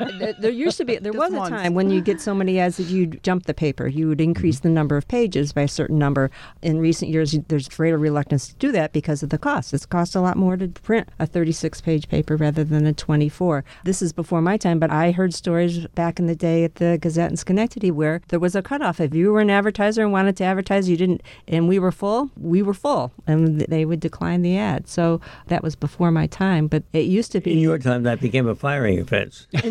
uh, 0.01 0.05
uh, 0.05 0.33
there 0.41 0.51
used 0.51 0.77
to 0.79 0.85
be, 0.85 0.97
there 0.99 1.13
Just 1.13 1.33
was 1.33 1.47
a 1.49 1.51
time 1.51 1.75
when 1.75 1.91
you 1.91 2.01
get 2.01 2.21
so 2.21 2.35
many 2.35 2.59
ads 2.59 2.77
that 2.79 2.85
you 2.85 3.07
jump 3.07 3.47
the 3.47 3.55
paper. 3.55 3.87
You 3.87 4.09
would 4.09 4.21
increase 4.21 4.53
Mm-hmm. 4.53 4.69
the 4.69 4.75
number 4.75 4.97
of 4.97 5.07
pages 5.09 5.53
by 5.53 5.63
a 5.63 5.69
certain 5.69 5.99
number. 5.99 6.31
In 6.63 6.79
recent 6.79 7.11
years, 7.11 7.37
there's 7.49 7.69
greater 7.69 7.97
reluctance 7.97 8.49
to 8.49 8.55
do 8.57 8.73
that 8.73 8.93
because 8.93 9.23
of 9.23 9.31
the 9.31 9.39
cost. 9.39 9.73
It's 9.73 9.87
cost 9.87 10.15
a 10.15 10.21
lot 10.21 10.37
more 10.37 10.57
to 10.57 10.69
print 10.69 11.09
a 11.19 11.27
36 11.27 11.81
page 11.81 12.09
paper 12.09 12.37
rather 12.37 12.65
than 12.65 12.87
a 12.87 12.93
24. 12.93 13.65
This 13.85 14.03
is 14.03 14.13
before 14.13 14.43
my 14.43 14.57
time, 14.57 14.79
but 14.79 14.91
I 14.91 15.13
heard 15.13 15.33
stories 15.33 15.87
back 15.95 16.19
in 16.19 16.27
the 16.27 16.35
day 16.37 16.65
at 16.65 16.75
the 16.77 16.99
Gazette 17.01 17.31
in 17.31 17.37
Schenectady 17.37 17.91
where 17.91 18.21
there 18.29 18.39
was 18.41 18.55
a 18.55 18.63
cutoff. 18.63 19.01
If 19.01 19.15
you 19.15 19.33
were 19.33 19.41
an 19.41 19.51
advertiser 19.51 20.03
and 20.03 20.13
wanted 20.13 20.37
to 20.39 20.45
advertise, 20.45 20.89
you 20.89 20.97
didn't, 20.97 21.23
and 21.49 21.69
we 21.69 21.79
were 21.79 21.93
full, 21.93 22.31
we 22.37 22.63
were 22.63 22.75
full, 22.75 23.13
and 23.27 23.61
they 23.63 23.85
would 23.85 24.01
decline 24.01 24.43
the 24.43 24.57
ad. 24.59 24.89
So 24.89 25.21
that 25.53 25.63
was 25.63 25.77
before 25.77 26.11
my 26.11 26.27
time, 26.27 26.67
but 26.67 26.83
it 26.93 27.05
used 27.05 27.31
to 27.33 27.41
be 27.41 27.53
In 27.53 27.59
your 27.59 27.79
time, 27.79 28.03
that 28.05 28.21
became 28.21 28.49
a 28.49 28.55
firing 28.55 28.99
offense. 28.99 29.47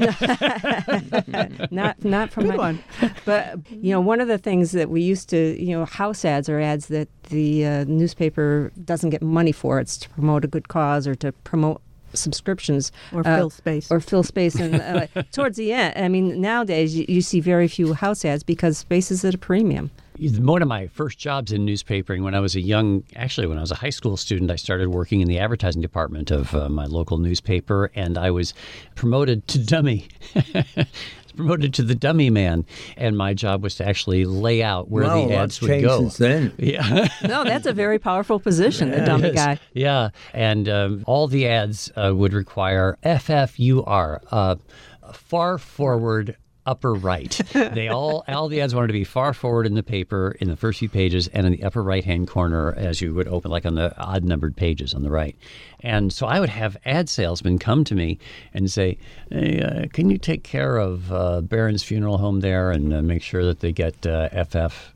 not 1.71 2.03
not 2.05 2.31
from 2.31 2.43
Good 2.43 2.49
my, 2.49 2.57
one. 2.57 2.83
But 3.25 3.57
you 3.71 3.91
know, 3.91 3.99
one 3.99 4.21
of 4.21 4.27
the 4.27 4.37
things 4.37 4.71
that 4.71 4.89
we 4.89 5.01
used 5.01 5.29
to, 5.29 5.59
you 5.61 5.71
know, 5.77 5.85
house 5.85 6.23
ads 6.23 6.49
are 6.49 6.59
ads 6.59 6.87
that 6.87 7.09
the 7.29 7.65
uh, 7.65 7.83
newspaper 7.85 8.71
doesn't 8.85 9.09
get 9.09 9.21
money 9.21 9.51
for. 9.51 9.79
It's 9.79 9.97
to 9.97 10.09
promote 10.09 10.45
a 10.45 10.47
good 10.47 10.67
cause 10.67 11.07
or 11.07 11.15
to 11.15 11.31
promote 11.31 11.81
subscriptions 12.13 12.91
Or 13.13 13.21
uh, 13.25 13.37
fill 13.37 13.49
space. 13.49 13.89
or 13.89 13.99
fill 14.01 14.23
space 14.23 14.55
and 14.55 14.75
uh, 14.75 15.07
towards 15.31 15.55
the 15.55 15.71
end 15.71 15.93
i 15.95 16.09
mean 16.09 16.41
nowadays 16.41 16.93
you, 16.93 17.05
you 17.07 17.21
see 17.21 17.39
very 17.39 17.69
few 17.69 17.93
house 17.93 18.25
ads 18.25 18.43
because 18.43 18.77
space 18.77 19.11
is 19.11 19.23
at 19.23 19.33
a 19.33 19.37
premium 19.37 19.89
One 20.19 20.61
of 20.61 20.67
my 20.67 20.87
first 20.87 21.17
jobs 21.17 21.51
in 21.51 21.65
newspapering 21.65 22.21
when 22.23 22.35
I 22.35 22.39
was 22.41 22.55
a 22.55 22.61
young, 22.61 23.03
actually, 23.15 23.47
when 23.47 23.57
I 23.57 23.61
was 23.61 23.71
a 23.71 23.75
high 23.75 23.89
school 23.89 24.17
student, 24.17 24.51
I 24.51 24.55
started 24.55 24.89
working 24.89 25.21
in 25.21 25.27
the 25.27 25.39
advertising 25.39 25.81
department 25.81 26.29
of 26.31 26.53
uh, 26.53 26.69
my 26.69 26.85
local 26.85 27.17
newspaper, 27.17 27.91
and 27.95 28.17
I 28.17 28.29
was 28.29 28.53
promoted 28.95 29.47
to 29.47 29.59
dummy. 29.59 30.09
promoted 31.35 31.73
to 31.75 31.81
the 31.81 31.95
dummy 31.95 32.29
man, 32.29 32.65
and 32.97 33.17
my 33.17 33.33
job 33.33 33.63
was 33.63 33.75
to 33.75 33.87
actually 33.87 34.25
lay 34.25 34.61
out 34.61 34.91
where 34.91 35.05
wow, 35.05 35.27
the 35.27 35.33
ads 35.33 35.61
would 35.61 35.69
changed 35.69 35.87
go. 35.87 35.99
since 35.99 36.17
then. 36.17 36.53
Yeah. 36.59 37.07
no 37.23 37.45
that's 37.45 37.65
a 37.65 37.71
very 37.73 37.97
powerful 37.99 38.37
position 38.37 38.91
the 38.91 38.99
dummy 39.05 39.29
Yes. 39.29 39.35
guy 39.35 39.59
Yeah, 39.73 40.09
and 40.33 40.67
um, 40.67 41.03
all 41.07 41.27
the 41.29 41.47
ads 41.47 41.89
uh, 41.95 42.11
would 42.13 42.33
require 42.33 42.97
FFUR, 43.03 44.19
uh, 44.29 44.55
far 45.13 45.57
forward 45.57 46.35
upper 46.65 46.93
right. 46.93 47.39
they 47.53 47.87
all 47.87 48.23
all 48.27 48.47
the 48.47 48.61
ads 48.61 48.75
wanted 48.75 48.87
to 48.87 48.93
be 48.93 49.03
far 49.03 49.33
forward 49.33 49.65
in 49.65 49.75
the 49.75 49.83
paper 49.83 50.35
in 50.39 50.47
the 50.47 50.55
first 50.55 50.79
few 50.79 50.89
pages 50.89 51.27
and 51.29 51.45
in 51.45 51.51
the 51.51 51.63
upper 51.63 51.81
right 51.81 52.03
hand 52.03 52.27
corner 52.27 52.73
as 52.77 53.01
you 53.01 53.13
would 53.13 53.27
open 53.27 53.51
like 53.51 53.65
on 53.65 53.75
the 53.75 53.97
odd 53.99 54.23
numbered 54.23 54.55
pages 54.55 54.93
on 54.93 55.03
the 55.03 55.09
right. 55.09 55.35
And 55.81 56.13
so 56.13 56.27
I 56.27 56.39
would 56.39 56.49
have 56.49 56.77
ad 56.85 57.09
salesmen 57.09 57.57
come 57.57 57.83
to 57.85 57.95
me 57.95 58.19
and 58.53 58.69
say, 58.69 58.97
"Hey, 59.29 59.61
uh, 59.61 59.87
can 59.91 60.11
you 60.11 60.17
take 60.17 60.43
care 60.43 60.77
of 60.77 61.11
uh, 61.11 61.41
Barron's 61.41 61.83
Funeral 61.83 62.19
Home 62.19 62.41
there 62.41 62.71
and 62.71 62.93
uh, 62.93 63.01
make 63.01 63.23
sure 63.23 63.43
that 63.45 63.61
they 63.61 63.71
get 63.71 64.05
uh, 64.05 64.29
FF?" 64.43 64.93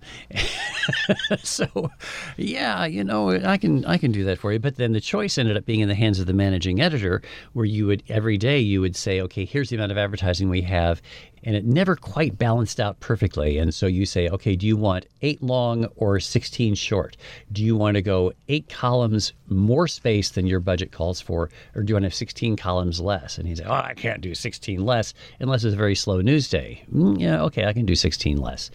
so, 1.44 1.92
yeah, 2.38 2.86
you 2.86 3.04
know, 3.04 3.32
I 3.32 3.58
can 3.58 3.84
I 3.86 3.98
can 3.98 4.12
do 4.12 4.24
that 4.26 4.38
for 4.38 4.54
you. 4.54 4.60
But 4.60 4.76
then 4.76 4.94
the 4.94 5.02
choice 5.02 5.38
ended 5.38 5.58
up 5.58 5.66
being 5.66 5.80
in 5.80 5.90
the 5.90 5.96
hands 5.96 6.20
of 6.20 6.28
the 6.28 6.34
managing 6.34 6.82
editor, 6.82 7.22
where 7.54 7.66
you 7.66 7.88
would 7.88 8.04
every 8.08 8.38
day 8.38 8.60
you 8.60 8.82
would 8.82 8.96
say, 8.96 9.22
okay, 9.22 9.46
here's 9.46 9.70
the 9.70 9.76
amount 9.76 9.92
of 9.92 9.98
advertising 9.98 10.50
we 10.50 10.62
have, 10.62 11.02
and 11.46 11.56
it 11.56 11.66
never 11.66 11.96
quite 11.96 12.38
balanced 12.38 12.80
out 12.80 13.00
perfectly. 13.00 13.58
And 13.60 13.74
so 13.74 13.86
you 13.88 14.06
say, 14.06 14.28
okay, 14.30 14.56
do 14.56 14.68
you 14.68 14.76
want 14.76 15.06
eight 15.22 15.42
long 15.42 15.86
or 15.96 16.20
sixteen 16.20 16.76
short? 16.76 17.16
Do 17.52 17.64
you 17.64 17.76
want 17.76 17.96
to 17.96 18.02
go 18.02 18.34
eight 18.50 18.68
columns 18.68 19.34
more 19.48 19.88
space 19.88 20.30
than 20.32 20.48
your 20.48 20.60
budget 20.60 20.92
calls 20.92 21.22
for, 21.22 21.50
or 21.76 21.84
do 21.84 21.92
you 21.92 21.96
want 21.96 22.04
to 22.04 22.08
have 22.08 22.16
sixteen 22.16 22.56
columns 22.56 23.00
less? 23.00 23.38
And 23.38 23.48
he's 23.48 23.62
like, 23.62 23.70
oh, 23.70 23.88
I 23.90 23.94
can't 23.94 24.22
do 24.22 24.36
sixteen 24.36 24.84
less 24.86 25.14
unless 25.40 25.64
it's 25.64 25.74
a 25.74 25.78
very 25.78 25.96
slow 25.96 26.22
news 26.22 26.50
day. 26.50 26.84
"Mm, 26.94 27.20
yeah, 27.20 27.44
okay, 27.44 27.66
I 27.66 27.74
can 27.74 27.86
do 27.86 27.96
sixteen 27.96 28.38
less. 28.38 28.72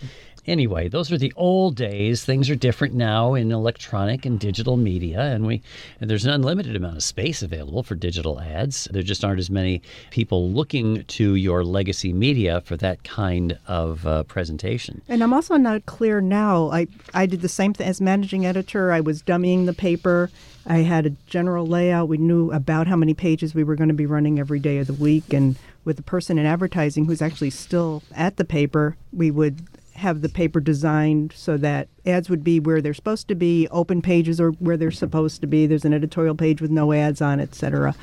Anyway, 0.51 0.89
those 0.89 1.13
are 1.13 1.17
the 1.17 1.33
old 1.37 1.77
days. 1.77 2.25
Things 2.25 2.51
are 2.51 2.57
different 2.57 2.93
now 2.93 3.35
in 3.35 3.53
electronic 3.53 4.27
and 4.27 4.41
digital 4.41 4.77
media, 4.77 5.21
and 5.21 5.47
we 5.47 5.63
and 6.01 6.11
there's 6.11 6.25
an 6.25 6.33
unlimited 6.33 6.75
amount 6.75 6.97
of 6.97 7.05
space 7.05 7.41
available 7.41 7.85
for 7.85 7.95
digital 7.95 8.41
ads. 8.41 8.89
There 8.91 9.05
just 9.05 9.25
aren't 9.25 9.39
as 9.39 9.49
many 9.49 9.81
people 10.11 10.51
looking 10.51 11.05
to 11.05 11.37
your 11.37 11.63
legacy 11.63 12.13
media 12.13 12.63
for 12.63 12.77
that 12.79 13.05
kind 13.05 13.61
of 13.69 14.05
uh, 14.05 14.25
presentation. 14.25 15.03
And 15.09 15.23
I'm 15.23 15.33
also 15.33 15.57
not 15.57 15.87
clear 15.87 16.21
now. 16.21 16.73
I, 16.73 16.89
I 17.15 17.27
did 17.27 17.43
the 17.43 17.49
same 17.49 17.73
thing 17.73 17.87
as 17.87 18.01
managing 18.01 18.45
editor. 18.45 18.91
I 18.91 18.99
was 18.99 19.23
dummying 19.23 19.67
the 19.67 19.73
paper. 19.73 20.31
I 20.67 20.79
had 20.79 21.07
a 21.07 21.11
general 21.29 21.65
layout. 21.65 22.09
We 22.09 22.19
knew 22.19 22.51
about 22.51 22.89
how 22.89 22.97
many 22.97 23.15
pages 23.15 23.55
we 23.55 23.63
were 23.63 23.77
going 23.77 23.89
to 23.89 23.95
be 23.95 24.05
running 24.05 24.41
every 24.41 24.59
day 24.59 24.79
of 24.79 24.89
the 24.89 24.95
week. 24.95 25.33
And 25.33 25.55
with 25.85 25.95
the 25.95 26.03
person 26.03 26.41
in 26.41 26.45
advertising 26.45 27.05
who's 27.05 27.23
actually 27.23 27.51
still 27.51 28.03
at 28.17 28.37
the 28.37 28.45
paper, 28.45 28.97
we 29.13 29.31
would 29.31 29.63
have 30.01 30.23
the 30.23 30.29
paper 30.29 30.61
designed 30.61 31.33
so 31.35 31.57
that 31.59 31.89
ads 32.05 32.29
would 32.29 32.43
be 32.43 32.59
where 32.59 32.81
they're 32.81 32.95
supposed 32.95 33.29
to 33.29 33.35
be, 33.35 33.69
open 33.71 34.03
pages 34.03 34.41
are 34.41 34.51
where 34.53 34.77
they're 34.77 34.91
supposed 34.91 35.41
to 35.43 35.47
be. 35.47 35.67
There's 35.67 35.85
an 35.85 35.95
editorial 35.95 36.35
page 36.35 36.61
with 36.61 36.71
no 36.71 36.93
ads 36.93 37.23
on, 37.23 37.41
etc. 37.41 37.95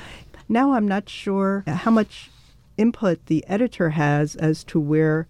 Now 0.48 0.74
I'm 0.74 0.88
not 0.88 1.10
sure 1.10 1.64
how 1.68 1.92
much 1.92 2.32
input 2.78 3.26
the 3.26 3.46
editor 3.48 3.90
has 3.90 4.36
as 4.36 4.64
to 4.66 4.80
where 4.80 5.28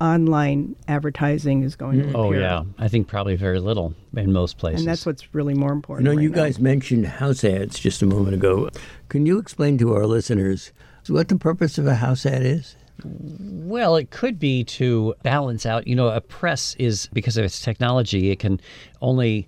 online 0.00 0.76
advertising 0.88 1.62
is 1.62 1.76
going 1.76 1.98
to 1.98 2.04
mm. 2.06 2.14
oh, 2.14 2.28
appear. 2.28 2.40
Oh 2.40 2.42
yeah, 2.42 2.64
I 2.78 2.88
think 2.88 3.06
probably 3.06 3.36
very 3.36 3.60
little 3.60 3.94
in 4.16 4.32
most 4.32 4.58
places. 4.58 4.82
And 4.82 4.88
that's 4.88 5.04
what's 5.04 5.34
really 5.34 5.54
more 5.54 5.70
You 5.70 5.76
important. 5.76 6.04
know, 6.04 6.12
right 6.12 6.22
you 6.22 6.30
now. 6.30 6.36
guys 6.36 6.58
mentioned 6.58 7.06
house 7.06 7.44
ads 7.44 7.78
just 7.78 8.02
a 8.02 8.06
moment 8.06 8.34
ago. 8.34 8.70
Can 9.08 9.26
you 9.26 9.38
explain 9.38 9.78
to 9.78 9.94
our 9.94 10.06
listeners 10.06 10.72
what 11.08 11.28
the 11.28 11.36
purpose 11.36 11.76
of 11.76 11.86
a 11.86 11.96
house 11.96 12.24
ad 12.24 12.44
is? 12.44 12.76
Well, 13.04 13.96
it 13.96 14.10
could 14.10 14.38
be 14.38 14.64
to 14.64 15.14
balance 15.22 15.66
out. 15.66 15.86
You 15.86 15.94
know, 15.94 16.08
a 16.08 16.20
press 16.20 16.74
is 16.78 17.08
because 17.12 17.36
of 17.36 17.44
its 17.44 17.60
technology, 17.60 18.30
it 18.30 18.38
can 18.38 18.60
only 19.00 19.46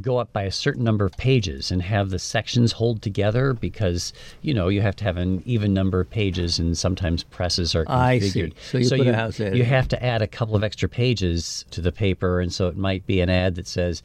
go 0.00 0.18
up 0.18 0.32
by 0.32 0.42
a 0.42 0.50
certain 0.50 0.84
number 0.84 1.04
of 1.04 1.16
pages 1.16 1.70
and 1.70 1.82
have 1.82 2.10
the 2.10 2.18
sections 2.18 2.72
hold 2.72 3.02
together 3.02 3.52
because 3.52 4.12
you 4.42 4.54
know 4.54 4.68
you 4.68 4.80
have 4.80 4.96
to 4.96 5.04
have 5.04 5.16
an 5.16 5.42
even 5.44 5.74
number 5.74 6.00
of 6.00 6.10
pages 6.10 6.58
and 6.58 6.76
sometimes 6.76 7.22
presses 7.22 7.74
are 7.74 7.84
configured. 7.84 8.52
I 8.52 8.78
see. 8.80 8.84
So 8.84 8.94
you 8.94 9.04
put 9.04 9.14
a 9.14 9.16
house 9.16 9.40
ad 9.40 9.56
you 9.56 9.64
have 9.64 9.88
to 9.88 10.02
add 10.02 10.22
a 10.22 10.26
couple 10.26 10.56
of 10.56 10.64
extra 10.64 10.88
pages 10.88 11.64
to 11.70 11.80
the 11.80 11.92
paper, 11.92 12.40
and 12.40 12.52
so 12.52 12.68
it 12.68 12.76
might 12.76 13.06
be 13.06 13.20
an 13.20 13.30
ad 13.30 13.54
that 13.56 13.66
says, 13.66 14.02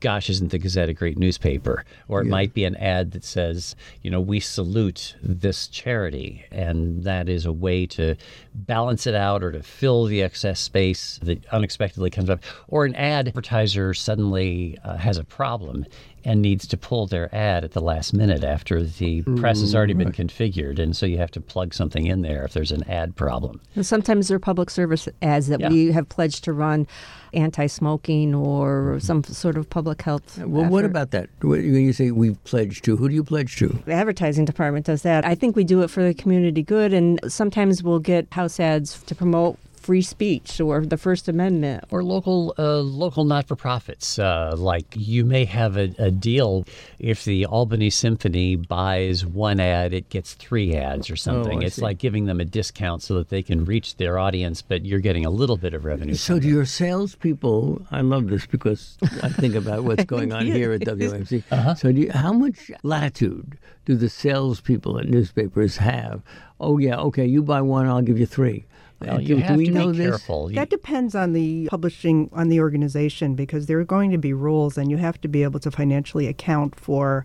"Gosh, 0.00 0.30
isn't 0.30 0.50
the 0.50 0.58
Gazette 0.58 0.88
a 0.88 0.94
great 0.94 1.18
newspaper?" 1.18 1.84
Or 2.08 2.20
it 2.20 2.26
might 2.26 2.54
be 2.54 2.64
an 2.64 2.76
ad 2.76 3.12
that 3.12 3.24
says, 3.24 3.76
"You 4.02 4.10
know, 4.10 4.20
we 4.20 4.40
salute 4.40 5.16
this 5.22 5.66
charity," 5.68 6.44
and 6.50 7.04
that 7.04 7.28
is 7.28 7.46
a 7.46 7.52
way 7.52 7.86
to 7.86 8.16
balance 8.54 9.06
it 9.06 9.14
out 9.14 9.42
or 9.42 9.52
to 9.52 9.62
fill 9.62 10.04
the 10.04 10.22
excess 10.22 10.60
space 10.60 11.18
that 11.22 11.44
unexpectedly 11.46 12.10
comes 12.10 12.30
up. 12.30 12.42
Or 12.68 12.84
an 12.84 12.94
ad 12.94 13.28
advertiser 13.28 13.94
suddenly 13.94 14.78
uh, 14.84 14.96
has 14.96 15.18
a 15.20 15.24
problem 15.24 15.86
and 16.24 16.42
needs 16.42 16.66
to 16.66 16.76
pull 16.76 17.06
their 17.06 17.34
ad 17.34 17.64
at 17.64 17.72
the 17.72 17.80
last 17.80 18.12
minute 18.12 18.44
after 18.44 18.82
the 18.82 19.22
press 19.22 19.60
has 19.60 19.74
already 19.74 19.94
been 19.94 20.12
configured, 20.12 20.78
and 20.78 20.94
so 20.96 21.06
you 21.06 21.16
have 21.16 21.30
to 21.30 21.40
plug 21.40 21.72
something 21.72 22.06
in 22.06 22.22
there 22.22 22.44
if 22.44 22.52
there's 22.52 22.72
an 22.72 22.82
ad 22.90 23.16
problem. 23.16 23.60
And 23.74 23.86
sometimes 23.86 24.28
there 24.28 24.36
are 24.36 24.40
public 24.40 24.68
service 24.68 25.08
ads 25.22 25.46
that 25.46 25.60
Yeah. 25.60 25.70
we 25.70 25.92
have 25.92 26.08
pledged 26.08 26.44
to 26.44 26.52
run 26.52 26.86
anti-smoking 27.32 28.34
or 28.34 28.94
mm-hmm. 28.96 28.98
some 28.98 29.24
sort 29.24 29.56
of 29.56 29.70
public 29.70 30.02
health. 30.02 30.38
Well, 30.38 30.68
what 30.68 30.84
about 30.84 31.10
that? 31.12 31.30
When 31.40 31.62
you 31.62 31.92
say 31.92 32.10
we've 32.10 32.42
pledged 32.44 32.84
to, 32.84 32.96
who 32.96 33.08
do 33.08 33.14
you 33.14 33.24
pledge 33.24 33.56
to? 33.56 33.68
the 33.86 33.92
advertising 33.92 34.44
department 34.44 34.86
does 34.86 35.02
that. 35.02 35.24
I 35.24 35.34
think 35.34 35.56
we 35.56 35.64
do 35.64 35.82
it 35.82 35.90
for 35.90 36.02
the 36.02 36.12
community 36.12 36.62
good, 36.62 36.92
and 36.92 37.20
sometimes 37.28 37.82
we'll 37.82 37.98
get 37.98 38.26
house 38.32 38.60
ads 38.60 39.02
to 39.04 39.14
promote 39.14 39.58
free 39.90 40.02
speech 40.02 40.60
or 40.60 40.86
the 40.86 40.96
First 40.96 41.26
Amendment. 41.26 41.82
or 41.90 42.04
local 42.04 42.54
uh, 42.56 42.76
local 42.76 43.24
not 43.24 43.48
for 43.48 43.56
profits. 43.56 44.20
Uh, 44.20 44.54
like 44.56 44.86
you 44.94 45.24
may 45.24 45.44
have 45.44 45.76
a, 45.76 45.92
a 45.98 46.12
deal 46.12 46.64
if 47.00 47.24
the 47.24 47.44
Albany 47.44 47.90
Symphony 47.90 48.54
buys 48.54 49.26
one 49.26 49.58
ad, 49.58 49.92
it 49.92 50.08
gets 50.08 50.34
three 50.34 50.76
ads 50.76 51.10
or 51.10 51.16
something. 51.16 51.58
Oh, 51.64 51.66
it's 51.66 51.74
see. 51.74 51.82
like 51.82 51.98
giving 51.98 52.26
them 52.26 52.38
a 52.38 52.44
discount 52.44 53.02
so 53.02 53.14
that 53.14 53.30
they 53.30 53.42
can 53.42 53.64
reach 53.64 53.96
their 53.96 54.16
audience, 54.16 54.62
but 54.62 54.86
you're 54.86 55.00
getting 55.00 55.26
a 55.26 55.30
little 55.30 55.56
bit 55.56 55.74
of 55.74 55.84
revenue. 55.84 56.14
So, 56.14 56.38
do 56.38 56.46
your 56.46 56.66
salespeople? 56.66 57.84
I 57.90 58.02
love 58.02 58.28
this 58.28 58.46
because 58.46 58.96
I 59.24 59.28
think 59.28 59.56
about 59.56 59.82
what's 59.82 60.04
going 60.14 60.32
on 60.32 60.46
here 60.46 60.70
at 60.70 60.82
WMC. 60.82 61.42
Uh-huh. 61.50 61.74
So, 61.74 61.90
do 61.90 62.02
you, 62.02 62.12
how 62.12 62.32
much 62.32 62.70
latitude 62.84 63.58
do 63.84 63.96
the 63.96 64.08
salespeople 64.08 65.00
at 65.00 65.08
newspapers 65.08 65.78
have? 65.78 66.22
Oh, 66.60 66.78
yeah, 66.78 66.96
okay, 66.98 67.26
you 67.26 67.42
buy 67.42 67.60
one, 67.60 67.88
I'll 67.88 68.02
give 68.02 68.18
you 68.18 68.26
three. 68.26 68.66
Well, 69.00 69.16
do, 69.18 69.22
you 69.22 69.36
do 69.36 69.40
have 69.42 69.56
we 69.56 69.66
to 69.66 69.70
know 69.72 69.92
be 69.92 69.98
this? 69.98 70.08
careful. 70.10 70.50
You- 70.50 70.56
That 70.56 70.70
depends 70.70 71.14
on 71.14 71.32
the 71.32 71.66
publishing, 71.70 72.28
on 72.32 72.48
the 72.48 72.60
organization, 72.60 73.34
because 73.34 73.66
there 73.66 73.78
are 73.80 73.84
going 73.84 74.10
to 74.10 74.18
be 74.18 74.32
rules, 74.32 74.76
and 74.76 74.90
you 74.90 74.98
have 74.98 75.20
to 75.22 75.28
be 75.28 75.42
able 75.42 75.60
to 75.60 75.70
financially 75.70 76.26
account 76.26 76.78
for 76.78 77.24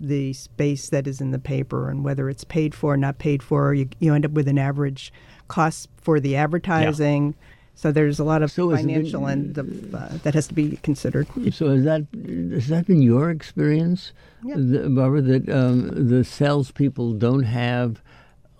the 0.00 0.32
space 0.32 0.88
that 0.88 1.06
is 1.06 1.20
in 1.20 1.30
the 1.30 1.38
paper 1.38 1.88
and 1.88 2.02
whether 2.02 2.28
it's 2.28 2.42
paid 2.42 2.74
for 2.74 2.94
or 2.94 2.96
not 2.96 3.18
paid 3.18 3.40
for. 3.42 3.72
You, 3.72 3.88
you 4.00 4.12
end 4.14 4.24
up 4.24 4.32
with 4.32 4.48
an 4.48 4.58
average 4.58 5.12
cost 5.46 5.88
for 5.96 6.18
the 6.18 6.34
advertising. 6.34 7.26
Yeah. 7.28 7.46
So 7.76 7.92
there's 7.92 8.18
a 8.18 8.24
lot 8.24 8.42
of 8.42 8.50
So 8.50 8.70
has 8.70 8.80
it 8.80 8.86
been- 8.86 8.96
financial 8.96 9.28
end 9.28 9.56
of, 9.58 9.94
uh, 9.94 10.08
that 10.24 10.34
has 10.34 10.48
to 10.48 10.54
be 10.54 10.76
considered. 10.82 11.28
So 11.52 11.68
has 11.70 11.84
that 11.84 12.06
has 12.52 12.66
that 12.68 12.86
been 12.88 13.00
your 13.00 13.30
experience, 13.30 14.12
Yeah. 14.44 14.56
the, 14.58 14.90
Barbara? 14.90 15.22
That 15.22 15.48
um, 15.48 16.08
the 16.08 16.24
salespeople 16.24 17.12
don't 17.14 17.44
have 17.44 18.02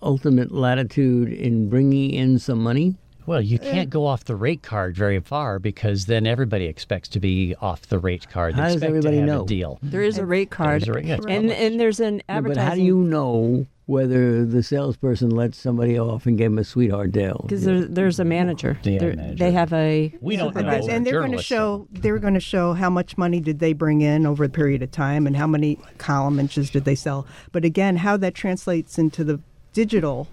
ultimate 0.03 0.51
latitude 0.51 1.31
in 1.33 1.69
bringing 1.69 2.11
in 2.11 2.37
some 2.39 2.59
money. 2.61 2.95
Well, 3.25 3.41
you 3.41 3.57
uh, 3.57 3.63
can't 3.63 3.89
go 3.89 4.05
off 4.05 4.25
the 4.25 4.35
rate 4.35 4.63
card 4.63 4.97
very 4.97 5.19
far 5.21 5.57
because 5.57 6.07
then 6.07 6.27
everybody 6.27 6.65
expects 6.65 7.07
to 7.09 7.21
be 7.21 7.55
off 7.61 7.83
the 7.87 7.97
rate 7.97 8.29
card. 8.29 8.55
They 8.55 8.61
How 8.61 8.67
does 8.67 8.83
everybody 8.83 9.17
to 9.21 9.25
know? 9.25 9.43
a 9.43 9.45
deal. 9.45 9.79
There 9.81 10.01
is 10.03 10.17
a 10.17 10.25
rate 10.25 10.49
card, 10.51 10.85
a 10.87 10.93
rate- 10.93 11.05
yeah, 11.05 11.19
and 11.29 11.49
and 11.49 11.79
there's 11.79 12.01
an 12.01 12.15
Yeah, 12.17 12.21
advertising. 12.37 12.55
but 12.63 12.69
how 12.69 12.75
do 12.75 12.81
you 12.81 12.97
know 12.97 13.65
whether 13.85 14.45
the 14.45 14.61
salesperson 14.63 15.29
lets 15.29 15.57
somebody 15.57 15.97
off 15.99 16.25
and 16.25 16.37
gave 16.37 16.47
him 16.47 16.57
a 16.57 16.63
sweetheart 16.65 17.13
deal? 17.13 17.39
Because 17.43 17.63
there, 17.63 17.81
there's 17.85 18.19
a 18.19 18.25
manager. 18.25 18.77
Yeah, 18.83 18.99
manager. 18.99 19.35
They 19.35 19.51
have 19.53 19.71
a. 19.71 20.13
We 20.19 20.35
don't 20.35 20.53
And 20.57 20.67
know. 20.67 20.85
they- 20.85 20.93
and 20.93 21.05
they're 21.07 21.19
going 21.21 21.31
to 21.31 21.41
show 21.41 21.87
they're 21.91 22.19
going 22.19 22.33
to 22.33 22.39
show 22.41 22.73
how 22.73 22.89
much 22.89 23.17
money 23.17 23.39
did 23.39 23.59
they 23.59 23.71
bring 23.71 24.01
in 24.01 24.25
over 24.25 24.43
a 24.43 24.49
period 24.49 24.81
of 24.83 24.91
time 24.91 25.27
and 25.27 25.37
how 25.37 25.47
many 25.47 25.77
column 25.97 26.41
inches 26.41 26.69
did 26.69 26.83
they 26.83 26.95
sell. 26.95 27.25
But 27.53 27.63
again, 27.63 27.95
how 27.97 28.17
that 28.17 28.35
translates 28.35 28.97
into 28.99 29.23
the 29.23 29.39
digital 29.73 30.27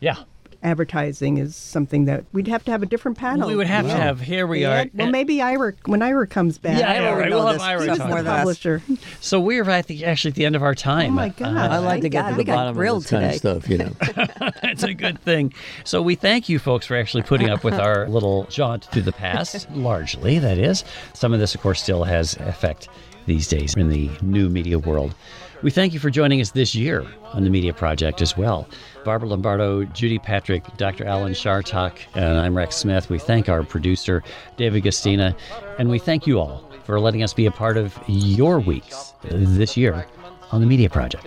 Yeah. 0.00 0.16
advertising 0.62 1.38
is 1.38 1.56
something 1.56 2.04
that 2.04 2.22
we'd 2.32 2.46
have 2.48 2.62
to 2.64 2.70
have 2.70 2.82
a 2.82 2.86
different 2.86 3.16
panel. 3.16 3.48
We 3.48 3.56
would 3.56 3.66
have 3.66 3.86
to 3.86 3.92
have. 3.94 4.20
Here 4.20 4.46
we 4.46 4.60
Yeah, 4.60 4.82
are. 4.82 4.86
Well, 4.92 5.10
maybe 5.10 5.40
Ira 5.40 5.72
when 5.86 6.02
Ira 6.02 6.26
comes 6.26 6.58
back. 6.58 6.78
Yeah, 6.78 6.90
Ira 6.90 7.02
yeah, 7.02 7.10
right, 7.18 7.30
we'll 7.30 7.46
have 7.46 7.60
Ira 7.62 7.82
stuff 7.84 7.96
talk 7.98 8.08
more 8.08 8.18
about 8.18 8.38
publisher. 8.38 8.82
So 9.20 9.40
we're 9.40 9.68
at 9.70 9.86
the, 9.86 10.04
actually 10.04 10.30
at 10.32 10.34
the 10.34 10.44
end 10.44 10.56
of 10.56 10.62
our 10.62 10.74
time. 10.74 11.12
Oh 11.12 11.16
my 11.16 11.28
God. 11.30 11.56
Uh, 11.56 11.60
I 11.74 11.78
like 11.78 12.02
to 12.02 12.10
Thank 12.10 12.12
get 12.12 12.22
God. 12.24 12.28
to 12.30 12.34
We 12.36 12.38
the 12.42 12.44
got 12.44 12.54
bottom 12.56 12.70
of 12.72 12.76
grilled 12.76 13.02
this 13.04 13.10
kind 13.10 13.24
of 13.24 13.30
today. 13.32 13.38
stuff, 13.38 13.68
you 13.70 13.78
know. 13.78 14.50
It's 14.62 14.82
a 14.82 14.92
good 14.94 15.18
thing. 15.22 15.52
So 15.84 16.02
we 16.02 16.14
thank 16.14 16.48
you 16.50 16.58
folks 16.58 16.84
for 16.86 16.94
actually 16.96 17.22
putting 17.22 17.48
up 17.48 17.64
with 17.64 17.74
our 17.74 18.06
little 18.16 18.44
jaunt 18.50 18.84
through 18.86 19.02
the 19.02 19.12
past, 19.12 19.70
largely, 19.70 20.38
that 20.38 20.58
is. 20.58 20.84
Some 21.14 21.32
of 21.32 21.40
this, 21.40 21.54
of 21.54 21.62
course, 21.62 21.82
still 21.82 22.04
has 22.04 22.34
effect 22.36 22.88
these 23.26 23.48
days 23.48 23.74
in 23.76 23.88
the 23.88 24.10
new 24.22 24.48
media 24.50 24.78
world. 24.78 25.14
We 25.62 25.70
thank 25.70 25.92
you 25.92 26.00
for 26.00 26.08
joining 26.08 26.40
us 26.40 26.52
this 26.52 26.74
year 26.74 27.04
on 27.34 27.44
the 27.44 27.50
Media 27.50 27.74
Project 27.74 28.22
as 28.22 28.34
well. 28.34 28.66
Barbara 29.04 29.28
Lombardo, 29.28 29.84
Judy 29.84 30.18
Patrick, 30.18 30.64
Dr. 30.78 31.04
Alan 31.04 31.34
Chartock, 31.34 31.98
and 32.14 32.38
I'm 32.38 32.56
Rex 32.56 32.76
Smith. 32.76 33.10
We 33.10 33.18
thank 33.18 33.50
our 33.50 33.62
producer, 33.62 34.22
David 34.56 34.84
Gastina, 34.84 35.36
and 35.78 35.90
we 35.90 35.98
thank 35.98 36.26
you 36.26 36.40
all 36.40 36.64
for 36.84 36.98
letting 36.98 37.22
us 37.22 37.34
be 37.34 37.44
a 37.44 37.50
part 37.50 37.76
of 37.76 37.98
your 38.08 38.58
weeks 38.58 39.12
this 39.22 39.76
year 39.76 40.06
on 40.50 40.62
the 40.62 40.66
Media 40.66 40.88
Project. 40.88 41.26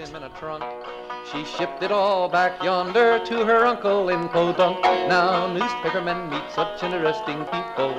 She 1.32 1.46
shipped 1.46 1.84
it 1.84 1.92
all 1.92 2.28
back 2.28 2.64
yonder 2.64 3.24
to 3.26 3.46
her 3.46 3.68
uncle 3.68 4.10
in 4.10 4.28
Podunk. 4.30 4.82
Now 4.82 5.46
newspapermen 5.54 6.32
meet 6.32 6.52
such 6.52 6.82
interesting 6.82 7.46
people. 7.46 7.94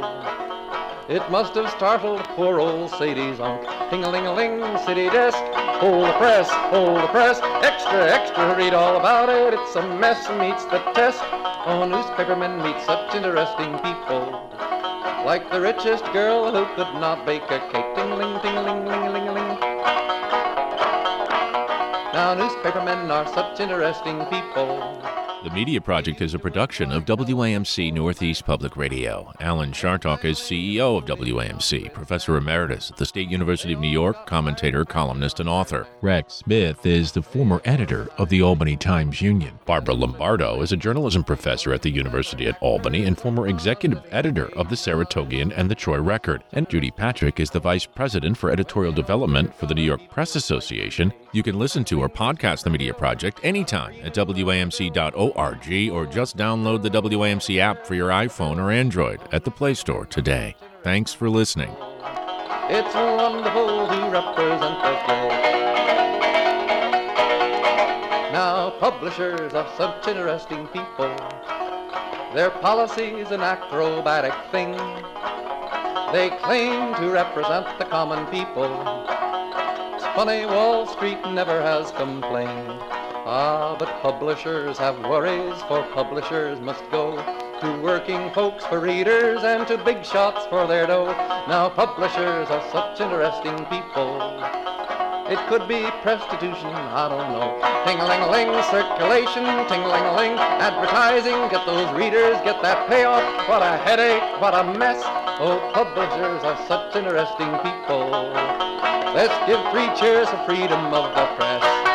It 1.06 1.30
must 1.30 1.54
have 1.54 1.68
startled 1.68 2.24
poor 2.30 2.58
old 2.58 2.90
Sadie's 2.92 3.38
uncle. 3.38 3.68
Ting-a-ling-a-ling, 3.90 4.78
city 4.86 5.10
desk. 5.10 5.36
Hold 5.78 6.08
the 6.08 6.12
press, 6.12 6.48
hold 6.72 6.96
the 6.96 7.08
press. 7.08 7.40
Extra, 7.62 8.10
extra, 8.10 8.56
read 8.56 8.72
all 8.72 8.96
about 8.96 9.28
it. 9.28 9.52
It's 9.52 9.76
a 9.76 9.86
mess, 9.98 10.26
meets 10.40 10.64
the 10.64 10.78
test. 10.94 11.20
Oh, 11.66 11.86
newspapermen 11.86 12.62
meet 12.62 12.80
such 12.86 13.14
interesting 13.14 13.74
people. 13.80 14.48
Like 15.26 15.50
the 15.50 15.60
richest 15.60 16.04
girl 16.14 16.50
who 16.50 16.64
could 16.74 16.98
not 16.98 17.26
bake 17.26 17.50
a 17.50 17.60
cake. 17.70 17.94
Ting-a-ling, 17.94 18.40
ting-a-ling, 18.40 18.86
ling-a-ling-a-ling. 18.86 19.60
Now 22.14 22.32
newspapermen 22.32 23.10
are 23.10 23.26
such 23.28 23.60
interesting 23.60 24.24
people. 24.26 25.02
The 25.44 25.50
Media 25.50 25.78
Project 25.78 26.22
is 26.22 26.32
a 26.32 26.38
production 26.38 26.90
of 26.90 27.04
WAMC 27.04 27.92
Northeast 27.92 28.46
Public 28.46 28.78
Radio. 28.78 29.30
Alan 29.40 29.72
Chartock 29.72 30.24
is 30.24 30.38
CEO 30.38 30.96
of 30.96 31.04
WAMC, 31.04 31.92
Professor 31.92 32.38
Emeritus 32.38 32.90
at 32.90 32.96
the 32.96 33.04
State 33.04 33.28
University 33.28 33.74
of 33.74 33.78
New 33.80 33.90
York, 33.90 34.26
commentator, 34.26 34.86
columnist, 34.86 35.40
and 35.40 35.48
author. 35.48 35.86
Rex 36.00 36.36
Smith 36.36 36.86
is 36.86 37.12
the 37.12 37.20
former 37.20 37.60
editor 37.66 38.08
of 38.16 38.30
the 38.30 38.40
Albany 38.40 38.74
Times 38.74 39.20
Union. 39.20 39.58
Barbara 39.66 39.92
Lombardo 39.92 40.62
is 40.62 40.72
a 40.72 40.78
journalism 40.78 41.22
professor 41.22 41.74
at 41.74 41.82
the 41.82 41.90
University 41.90 42.46
at 42.46 42.56
Albany 42.62 43.04
and 43.04 43.18
former 43.18 43.46
executive 43.46 44.02
editor 44.12 44.46
of 44.56 44.70
the 44.70 44.76
Saratogian 44.76 45.52
and 45.54 45.70
the 45.70 45.74
Troy 45.74 46.00
Record. 46.00 46.42
And 46.52 46.70
Judy 46.70 46.90
Patrick 46.90 47.38
is 47.38 47.50
the 47.50 47.60
vice 47.60 47.84
president 47.84 48.38
for 48.38 48.50
editorial 48.50 48.94
development 48.94 49.54
for 49.54 49.66
the 49.66 49.74
New 49.74 49.82
York 49.82 50.08
Press 50.08 50.36
Association. 50.36 51.12
You 51.34 51.42
can 51.42 51.58
listen 51.58 51.82
to 51.86 52.00
or 52.00 52.08
podcast 52.08 52.62
the 52.62 52.70
Media 52.70 52.94
Project 52.94 53.40
anytime 53.42 53.96
at 54.04 54.14
WAMC.org 54.14 55.90
or 55.90 56.06
just 56.06 56.36
download 56.36 56.82
the 56.82 56.90
WAMC 56.90 57.58
app 57.58 57.84
for 57.84 57.96
your 57.96 58.10
iPhone 58.10 58.56
or 58.58 58.70
Android 58.70 59.20
at 59.32 59.44
the 59.44 59.50
Play 59.50 59.74
Store 59.74 60.06
today. 60.06 60.54
Thanks 60.84 61.12
for 61.12 61.28
listening. 61.28 61.74
It's 62.70 62.94
wonderful 62.94 63.88
to 63.88 64.10
represent 64.12 64.80
the 64.80 65.02
globe. 65.06 65.32
Now, 68.32 68.70
publishers 68.78 69.54
are 69.54 69.68
such 69.76 70.06
interesting 70.06 70.68
people. 70.68 71.16
Their 72.32 72.50
policy's 72.50 73.32
an 73.32 73.40
acrobatic 73.40 74.34
thing. 74.52 74.70
They 76.12 76.30
claim 76.44 76.94
to 76.94 77.10
represent 77.10 77.76
the 77.80 77.86
common 77.86 78.24
people. 78.26 78.70
Funny, 80.14 80.46
Wall 80.46 80.86
Street 80.86 81.18
never 81.32 81.60
has 81.60 81.90
complained. 81.90 82.78
Ah, 83.26 83.74
but 83.76 84.00
publishers 84.00 84.78
have 84.78 84.96
worries, 85.00 85.60
for 85.66 85.82
publishers 85.92 86.60
must 86.60 86.88
go 86.92 87.16
to 87.60 87.82
working 87.82 88.30
folks 88.30 88.64
for 88.66 88.78
readers 88.78 89.42
and 89.42 89.66
to 89.66 89.76
big 89.76 90.04
shots 90.04 90.46
for 90.46 90.68
their 90.68 90.86
dough. 90.86 91.10
Now, 91.48 91.68
publishers 91.68 92.48
are 92.48 92.62
such 92.70 93.00
interesting 93.00 93.58
people. 93.66 94.22
It 95.26 95.40
could 95.48 95.66
be 95.66 95.82
prostitution, 96.06 96.70
I 96.70 97.08
don't 97.08 97.34
know. 97.34 97.58
Ting-a-ling-a-ling, 97.84 98.54
circulation, 98.70 99.66
ting-a-ling-a-ling, 99.66 100.38
advertising, 100.38 101.50
get 101.50 101.66
those 101.66 101.90
readers, 101.92 102.38
get 102.44 102.62
that 102.62 102.88
payoff. 102.88 103.48
What 103.48 103.62
a 103.62 103.78
headache, 103.78 104.22
what 104.40 104.54
a 104.54 104.62
mess. 104.78 105.23
Oh, 105.36 105.58
publishers 105.74 106.44
are 106.44 106.66
such 106.68 106.94
interesting 106.94 107.50
people. 107.58 108.08
Let's 109.14 109.34
give 109.48 109.58
three 109.72 109.90
cheers 109.98 110.28
for 110.28 110.44
freedom 110.46 110.94
of 110.94 111.12
the 111.12 111.26
press. 111.34 111.93